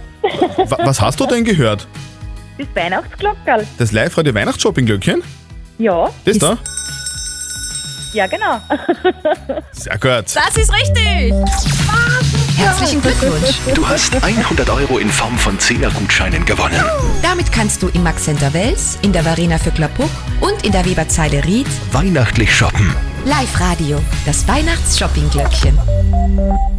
Wa- 0.70 0.78
Was 0.84 1.00
hast 1.00 1.20
du 1.20 1.26
denn 1.26 1.44
gehört? 1.44 1.86
Das 2.58 2.66
Weihnachtsglockerl. 2.74 3.66
Das 3.78 3.92
Live-Radio 3.92 4.34
Weihnachts-Shopping-Glöckchen? 4.34 5.22
Ja, 5.78 6.10
Das 6.24 6.38
da? 6.38 6.58
ja 8.12 8.26
genau. 8.26 8.60
Sehr 9.72 9.98
gut. 9.98 10.34
Das 10.34 10.56
ist 10.56 10.72
richtig. 10.72 11.32
Herzlichen 12.56 13.00
Glückwunsch. 13.00 13.56
Du 13.74 13.88
hast 13.88 14.22
100 14.22 14.68
Euro 14.68 14.98
in 14.98 15.08
Form 15.08 15.38
von 15.38 15.56
10er 15.58 15.90
Gutscheinen 15.94 16.44
gewonnen. 16.44 16.82
Damit 17.22 17.50
kannst 17.52 17.82
du 17.82 17.88
im 17.88 18.02
Max 18.02 18.24
Center 18.24 18.52
Wels, 18.52 18.98
in 19.02 19.12
der 19.12 19.24
Varena 19.24 19.56
für 19.58 19.70
Klapuck 19.70 20.10
und 20.40 20.62
in 20.66 20.72
der 20.72 20.84
Weberzeile 20.84 21.42
Ried 21.44 21.66
Weihnachtlich 21.92 22.54
shoppen. 22.54 22.94
Live 23.24 23.60
Radio, 23.60 24.00
das 24.24 24.46
Weihnachts-Shopping-Glöckchen. 24.48 25.78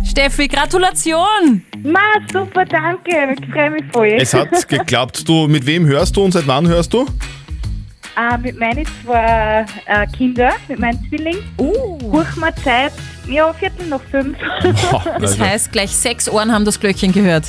Steffi, 0.03 0.47
Gratulation. 0.47 1.63
Ma, 1.83 1.99
super, 2.31 2.65
danke. 2.65 3.35
Ich 3.39 3.51
freue 3.53 3.71
mich 3.71 3.83
voll. 3.91 4.07
Es 4.19 4.33
hat 4.33 4.67
geklappt. 4.67 5.27
Du, 5.27 5.47
mit 5.47 5.65
wem 5.65 5.85
hörst 5.85 6.15
du 6.15 6.23
und 6.23 6.31
seit 6.31 6.47
wann 6.47 6.67
hörst 6.67 6.93
du? 6.93 7.05
äh, 8.17 8.37
mit 8.39 8.59
meinen 8.59 8.85
zwei 9.03 9.65
äh, 9.85 10.07
Kindern, 10.07 10.53
mit 10.67 10.79
meinem 10.79 10.99
Zwilling. 11.09 11.37
Uh. 11.57 11.97
Huch 12.11 12.35
mal 12.35 12.53
Zeit, 12.55 12.91
ja, 13.27 13.53
Viertel 13.53 13.87
nach 13.87 14.01
fünf. 14.09 14.37
Das 15.19 15.31
Also, 15.31 15.39
heißt, 15.45 15.71
gleich 15.71 15.91
sechs 15.91 16.27
Ohren 16.29 16.51
haben 16.51 16.65
das 16.65 16.79
Glöckchen 16.79 17.11
gehört. 17.13 17.45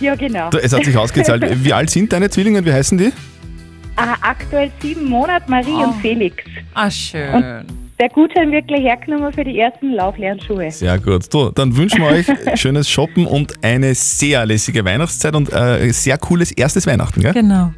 ja, 0.00 0.14
genau. 0.14 0.48
es 0.62 0.72
hat 0.72 0.84
sich 0.84 0.96
ausgezahlt. 0.96 1.44
Wie 1.64 1.72
alt 1.72 1.90
sind 1.90 2.12
deine 2.12 2.30
Zwillinge 2.30 2.58
und 2.58 2.64
wie 2.66 2.72
heißen 2.72 2.96
die? 2.96 3.12
Äh, 3.98 4.14
aktuell 4.22 4.70
sieben 4.80 5.06
Monate, 5.06 5.50
Marie 5.50 5.72
Oh. 5.74 5.84
und 5.88 5.94
Felix. 6.00 6.36
Ah, 6.74 6.90
schön. 6.90 7.64
Der 8.00 8.08
Gutschein 8.10 8.52
wird 8.52 8.68
gleich 8.68 8.84
hergenommen 8.84 9.32
für 9.32 9.42
die 9.42 9.58
ersten 9.58 9.92
Lauflernschuhe. 9.94 10.70
Sehr 10.70 10.98
gut. 11.00 11.32
Du, 11.34 11.50
dann 11.50 11.76
wünschen 11.76 12.00
wir 12.00 12.06
euch 12.10 12.26
schönes 12.54 12.88
Shoppen 12.88 13.26
und 13.26 13.52
eine 13.64 13.92
sehr 13.96 14.46
lässige 14.46 14.84
Weihnachtszeit 14.84 15.34
und 15.34 15.52
äh, 15.52 15.90
sehr 15.90 16.16
cooles 16.16 16.52
erstes 16.52 16.86
Weihnachten, 16.86 17.20
gell? 17.20 17.32
Genau. 17.32 17.72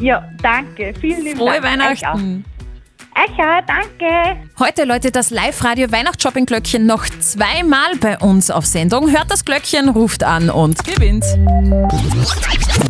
Ja, 0.00 0.28
danke. 0.42 0.94
Vielen 1.00 1.24
lieben 1.24 1.38
Frohe 1.38 1.60
Dank. 1.60 1.64
Weihnachten. 1.64 2.44
Auch, 3.16 3.60
danke. 3.66 4.40
Heute 4.58 4.84
läutet 4.84 5.14
das 5.14 5.30
Live-Radio 5.30 5.90
Weihnachtsshopping-Glöckchen 5.90 6.84
noch 6.84 7.08
zweimal 7.20 7.96
bei 8.00 8.18
uns 8.18 8.50
auf 8.50 8.66
Sendung. 8.66 9.10
Hört 9.10 9.30
das 9.30 9.44
Glöckchen, 9.44 9.88
ruft 9.88 10.24
an 10.24 10.50
und 10.50 10.84
gewinnt. 10.84 11.24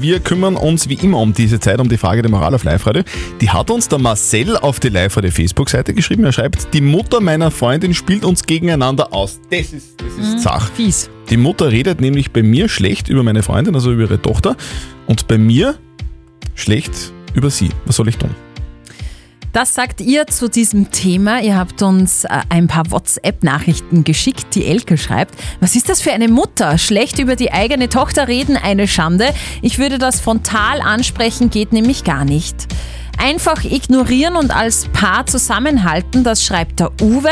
Wir 0.00 0.20
kümmern 0.20 0.56
uns 0.56 0.88
wie 0.88 0.94
immer 0.94 1.18
um 1.18 1.34
diese 1.34 1.60
Zeit, 1.60 1.78
um 1.78 1.88
die 1.88 1.98
Frage 1.98 2.22
der 2.22 2.30
Moral 2.30 2.54
auf 2.54 2.64
Live-Radio. 2.64 3.02
Die 3.40 3.50
hat 3.50 3.70
uns 3.70 3.88
der 3.88 3.98
Marcel 3.98 4.56
auf 4.56 4.80
die 4.80 4.88
Live-Radio 4.88 5.30
Facebook-Seite 5.30 5.92
geschrieben. 5.92 6.24
Er 6.24 6.32
schreibt, 6.32 6.72
die 6.72 6.80
Mutter 6.80 7.20
meiner 7.20 7.50
Freundin 7.50 7.92
spielt 7.92 8.24
uns 8.24 8.44
gegeneinander 8.44 9.12
aus. 9.12 9.40
Das 9.50 9.72
ist, 9.72 10.00
das 10.00 10.26
ist 10.26 10.40
Zach. 10.40 10.70
Fies. 10.72 11.10
Die 11.28 11.36
Mutter 11.36 11.70
redet 11.70 12.00
nämlich 12.00 12.32
bei 12.32 12.42
mir 12.42 12.68
schlecht 12.68 13.08
über 13.08 13.22
meine 13.22 13.42
Freundin, 13.42 13.74
also 13.74 13.92
über 13.92 14.02
ihre 14.02 14.22
Tochter, 14.22 14.56
und 15.06 15.28
bei 15.28 15.36
mir 15.36 15.76
schlecht 16.54 17.12
über 17.34 17.50
sie. 17.50 17.70
Was 17.84 17.96
soll 17.96 18.08
ich 18.08 18.16
tun? 18.16 18.30
Das 19.54 19.72
sagt 19.72 20.00
ihr 20.00 20.26
zu 20.26 20.48
diesem 20.48 20.90
Thema. 20.90 21.40
Ihr 21.40 21.56
habt 21.56 21.80
uns 21.80 22.24
äh, 22.24 22.40
ein 22.48 22.66
paar 22.66 22.90
WhatsApp-Nachrichten 22.90 24.02
geschickt. 24.02 24.56
Die 24.56 24.66
Elke 24.66 24.98
schreibt, 24.98 25.36
was 25.60 25.76
ist 25.76 25.88
das 25.88 26.02
für 26.02 26.10
eine 26.10 26.26
Mutter? 26.26 26.76
Schlecht 26.76 27.20
über 27.20 27.36
die 27.36 27.52
eigene 27.52 27.88
Tochter 27.88 28.26
reden, 28.26 28.56
eine 28.56 28.88
Schande. 28.88 29.32
Ich 29.62 29.78
würde 29.78 29.98
das 29.98 30.20
frontal 30.20 30.80
ansprechen, 30.80 31.50
geht 31.50 31.72
nämlich 31.72 32.02
gar 32.02 32.24
nicht. 32.24 32.66
Einfach 33.16 33.62
ignorieren 33.62 34.34
und 34.34 34.50
als 34.50 34.88
Paar 34.88 35.24
zusammenhalten, 35.26 36.24
das 36.24 36.42
schreibt 36.44 36.80
der 36.80 36.90
Uwe. 37.00 37.30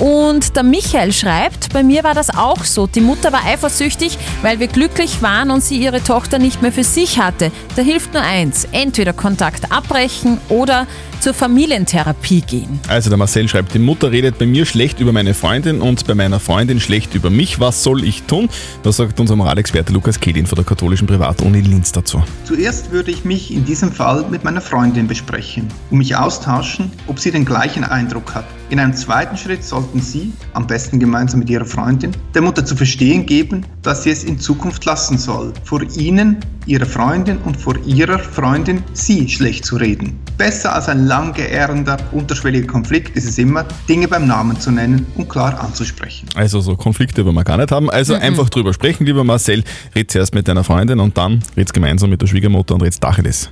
Und 0.00 0.56
der 0.56 0.62
Michael 0.62 1.12
schreibt, 1.12 1.70
bei 1.74 1.82
mir 1.82 2.02
war 2.02 2.14
das 2.14 2.30
auch 2.30 2.64
so. 2.64 2.86
Die 2.86 3.02
Mutter 3.02 3.30
war 3.30 3.44
eifersüchtig, 3.44 4.16
weil 4.40 4.58
wir 4.58 4.68
glücklich 4.68 5.20
waren 5.20 5.50
und 5.50 5.62
sie 5.62 5.76
ihre 5.76 6.02
Tochter 6.02 6.38
nicht 6.38 6.62
mehr 6.62 6.72
für 6.72 6.82
sich 6.84 7.18
hatte. 7.20 7.52
Da 7.76 7.82
hilft 7.82 8.14
nur 8.14 8.22
eins, 8.22 8.66
entweder 8.72 9.12
Kontakt 9.12 9.70
abbrechen 9.70 10.40
oder 10.48 10.86
zur 11.20 11.34
Familientherapie 11.34 12.40
gehen. 12.40 12.80
Also 12.88 13.10
der 13.10 13.18
Marcel 13.18 13.48
schreibt, 13.48 13.74
die 13.74 13.78
Mutter 13.78 14.10
redet 14.10 14.38
bei 14.38 14.46
mir 14.46 14.66
schlecht 14.66 15.00
über 15.00 15.12
meine 15.12 15.34
Freundin 15.34 15.80
und 15.80 16.06
bei 16.06 16.14
meiner 16.14 16.40
Freundin 16.40 16.80
schlecht 16.80 17.14
über 17.14 17.30
mich. 17.30 17.60
Was 17.60 17.82
soll 17.82 18.04
ich 18.04 18.22
tun? 18.24 18.48
Was 18.82 18.96
sagt 18.96 19.18
unser 19.20 19.36
Moralexperte 19.36 19.92
Lukas 19.92 20.20
Kehlin 20.20 20.46
von 20.46 20.56
der 20.56 20.64
katholischen 20.64 21.06
Privatuni 21.06 21.60
Linz 21.60 21.92
dazu? 21.92 22.22
Zuerst 22.44 22.90
würde 22.90 23.10
ich 23.10 23.24
mich 23.24 23.52
in 23.52 23.64
diesem 23.64 23.92
Fall 23.92 24.24
mit 24.30 24.44
meiner 24.44 24.60
Freundin 24.60 25.06
besprechen 25.06 25.68
und 25.90 25.98
mich 25.98 26.16
austauschen, 26.16 26.90
ob 27.06 27.18
sie 27.18 27.30
den 27.30 27.44
gleichen 27.44 27.84
Eindruck 27.84 28.34
hat. 28.34 28.44
In 28.70 28.78
einem 28.78 28.92
zweiten 28.92 29.34
Schritt 29.38 29.64
sollten 29.64 29.98
Sie, 30.00 30.30
am 30.52 30.66
besten 30.66 30.98
gemeinsam 30.98 31.40
mit 31.40 31.48
Ihrer 31.48 31.64
Freundin, 31.64 32.12
der 32.34 32.42
Mutter 32.42 32.66
zu 32.66 32.76
verstehen 32.76 33.24
geben, 33.24 33.64
dass 33.82 34.02
sie 34.02 34.10
es 34.10 34.24
in 34.24 34.38
Zukunft 34.38 34.84
lassen 34.84 35.16
soll, 35.16 35.54
vor 35.64 35.80
Ihnen, 35.96 36.36
Ihrer 36.66 36.84
Freundin 36.84 37.38
und 37.38 37.56
vor 37.56 37.76
Ihrer 37.86 38.18
Freundin 38.18 38.82
Sie 38.92 39.26
schlecht 39.30 39.64
zu 39.64 39.76
reden. 39.76 40.18
Besser 40.36 40.74
als 40.74 40.90
ein 40.90 41.06
lang 41.06 41.32
geehrender, 41.32 41.96
unterschwelliger 42.12 42.66
Konflikt 42.66 43.16
ist 43.16 43.24
es 43.24 43.38
immer, 43.38 43.64
Dinge 43.88 44.06
beim 44.06 44.26
Namen 44.26 44.60
zu 44.60 44.70
nennen 44.70 45.06
und 45.16 45.30
klar 45.30 45.58
anzusprechen. 45.60 46.28
Also 46.34 46.60
so 46.60 46.76
Konflikte 46.76 47.24
wollen 47.24 47.36
wir 47.36 47.44
gar 47.44 47.56
nicht 47.56 47.72
haben. 47.72 47.88
Also 47.88 48.14
Mhm. 48.16 48.20
einfach 48.20 48.50
drüber 48.50 48.74
sprechen, 48.74 49.06
lieber 49.06 49.24
Marcel. 49.24 49.64
Red 49.96 50.10
zuerst 50.10 50.34
mit 50.34 50.46
deiner 50.46 50.62
Freundin 50.62 51.00
und 51.00 51.16
dann 51.16 51.42
red's 51.56 51.72
gemeinsam 51.72 52.10
mit 52.10 52.20
der 52.20 52.26
Schwiegermutter 52.26 52.74
und 52.74 52.82
red's 52.82 53.00
Dacheles. 53.00 53.50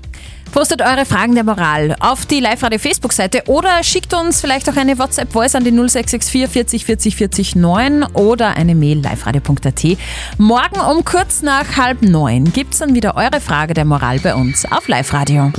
Postet 0.56 0.80
eure 0.80 1.04
Fragen 1.04 1.34
der 1.34 1.44
Moral 1.44 1.94
auf 2.00 2.24
die 2.24 2.40
Live-Radio 2.40 2.78
Facebook-Seite 2.78 3.42
oder 3.44 3.82
schickt 3.82 4.14
uns 4.14 4.40
vielleicht 4.40 4.66
auch 4.70 4.76
eine 4.76 4.98
WhatsApp-Voice 4.98 5.54
an 5.54 5.64
die 5.64 5.70
0664 5.70 6.50
40 6.50 6.86
40 6.86 7.16
40 7.16 7.56
9 7.56 8.04
oder 8.14 8.56
eine 8.56 8.74
Mail 8.74 8.96
liveradio.at. 8.96 9.84
Morgen 10.38 10.80
um 10.80 11.04
kurz 11.04 11.42
nach 11.42 11.76
halb 11.76 12.00
neun 12.00 12.54
gibt's 12.54 12.78
dann 12.78 12.94
wieder 12.94 13.16
eure 13.16 13.42
Frage 13.42 13.74
der 13.74 13.84
Moral 13.84 14.18
bei 14.20 14.34
uns 14.34 14.64
auf 14.64 14.88
Live-Radio. 14.88 15.52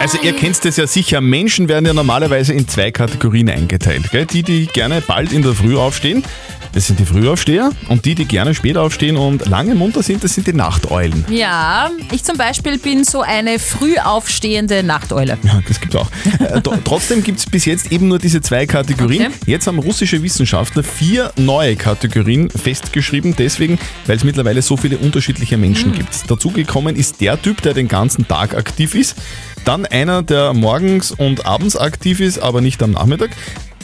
Also 0.00 0.18
ihr 0.20 0.32
kennt 0.32 0.64
das 0.64 0.78
ja 0.78 0.88
sicher, 0.88 1.20
Menschen 1.20 1.68
werden 1.68 1.86
ja 1.86 1.92
normalerweise 1.92 2.54
in 2.54 2.66
zwei 2.66 2.90
Kategorien 2.90 3.50
eingeteilt. 3.50 4.10
Gell? 4.10 4.26
Die, 4.26 4.42
die 4.42 4.66
gerne 4.66 5.00
bald 5.00 5.32
in 5.32 5.42
der 5.42 5.52
Früh 5.52 5.76
aufstehen, 5.76 6.24
das 6.72 6.86
sind 6.86 6.98
die 6.98 7.04
Frühaufsteher 7.04 7.70
und 7.88 8.04
die, 8.04 8.14
die 8.14 8.24
gerne 8.24 8.54
spät 8.54 8.76
aufstehen 8.76 9.16
und 9.16 9.46
lange 9.48 9.74
munter 9.74 10.02
sind, 10.02 10.24
das 10.24 10.34
sind 10.34 10.46
die 10.46 10.52
Nachteulen. 10.52 11.24
Ja, 11.30 11.90
ich 12.12 12.24
zum 12.24 12.36
Beispiel 12.36 12.78
bin 12.78 13.04
so 13.04 13.20
eine 13.22 13.58
früh 13.58 13.96
aufstehende 13.98 14.82
Nachteule. 14.82 15.38
Ja, 15.42 15.62
das 15.66 15.80
gibt's 15.80 15.96
auch. 15.96 16.10
Äh, 16.38 16.58
tr- 16.58 16.78
Trotzdem 16.84 17.22
gibt's 17.22 17.46
bis 17.46 17.64
jetzt 17.64 17.92
eben 17.92 18.08
nur 18.08 18.18
diese 18.18 18.40
zwei 18.40 18.66
Kategorien. 18.66 19.26
Okay. 19.26 19.34
Jetzt 19.46 19.66
haben 19.66 19.78
russische 19.78 20.22
Wissenschaftler 20.22 20.82
vier 20.82 21.32
neue 21.36 21.76
Kategorien 21.76 22.50
festgeschrieben, 22.50 23.34
deswegen, 23.36 23.78
weil 24.06 24.16
es 24.16 24.24
mittlerweile 24.24 24.62
so 24.62 24.76
viele 24.76 24.98
unterschiedliche 24.98 25.56
Menschen 25.56 25.92
gibt. 25.92 26.30
Dazugekommen 26.30 26.96
ist 26.96 27.20
der 27.20 27.40
Typ, 27.40 27.62
der 27.62 27.74
den 27.74 27.88
ganzen 27.88 28.26
Tag 28.26 28.54
aktiv 28.56 28.94
ist, 28.94 29.16
dann 29.64 29.86
einer, 29.86 30.22
der 30.22 30.54
morgens 30.54 31.12
und 31.12 31.46
abends 31.46 31.76
aktiv 31.76 32.20
ist, 32.20 32.38
aber 32.38 32.60
nicht 32.60 32.82
am 32.82 32.92
Nachmittag, 32.92 33.30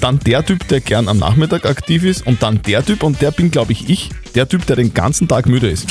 dann 0.00 0.18
der 0.20 0.44
Typ, 0.44 0.66
der 0.68 0.80
gern 0.80 1.08
am 1.08 1.18
Nachmittag 1.18 1.66
aktiv 1.66 2.04
ist 2.04 2.26
und 2.26 2.42
dann 2.42 2.60
der 2.62 2.84
Typ 2.84 3.02
und 3.02 3.20
der 3.20 3.30
bin, 3.30 3.50
glaube 3.50 3.72
ich, 3.72 3.88
ich, 3.88 4.10
der 4.34 4.48
Typ, 4.48 4.66
der 4.66 4.76
den 4.76 4.94
ganzen 4.94 5.28
Tag 5.28 5.46
müde 5.46 5.68
ist. 5.68 5.86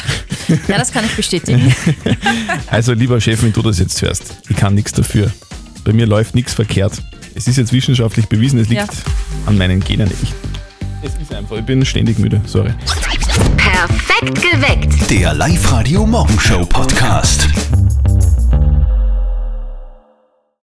Ja, 0.67 0.78
das 0.78 0.91
kann 0.91 1.06
ich 1.06 1.15
bestätigen. 1.15 1.74
Also 2.67 2.93
lieber 2.93 3.20
Chef, 3.22 3.41
wenn 3.43 3.54
du 3.54 3.62
das 3.62 3.80
jetzt 3.80 4.02
hörst, 4.02 4.38
ich 4.50 4.56
kann 4.56 4.74
nichts 4.76 4.91
dafür. 4.93 5.32
Bei 5.84 5.93
mir 5.93 6.06
läuft 6.06 6.36
nichts 6.36 6.54
verkehrt. 6.54 6.93
Es 7.36 7.48
ist 7.48 7.58
jetzt 7.58 7.72
wissenschaftlich 7.74 8.28
bewiesen, 8.28 8.60
es 8.60 8.67
liegt 8.70 8.82
Ja. 8.82 8.88
an 9.46 9.58
meinen 9.58 9.80
Genen. 9.80 10.10
Ich, 10.22 10.34
es 11.04 11.12
ist 11.22 11.34
einfach, 11.34 11.58
ich 11.58 11.63
bin 11.65 11.86
ständig 11.86 12.20
müde, 12.20 12.41
sorry. 12.46 12.74
Perfekt 13.58 14.41
geweckt. 14.41 15.10
Der 15.10 15.34
Live-Radio 15.34 16.06
Morgenshow 16.06 16.65
Podcast. 16.65 17.48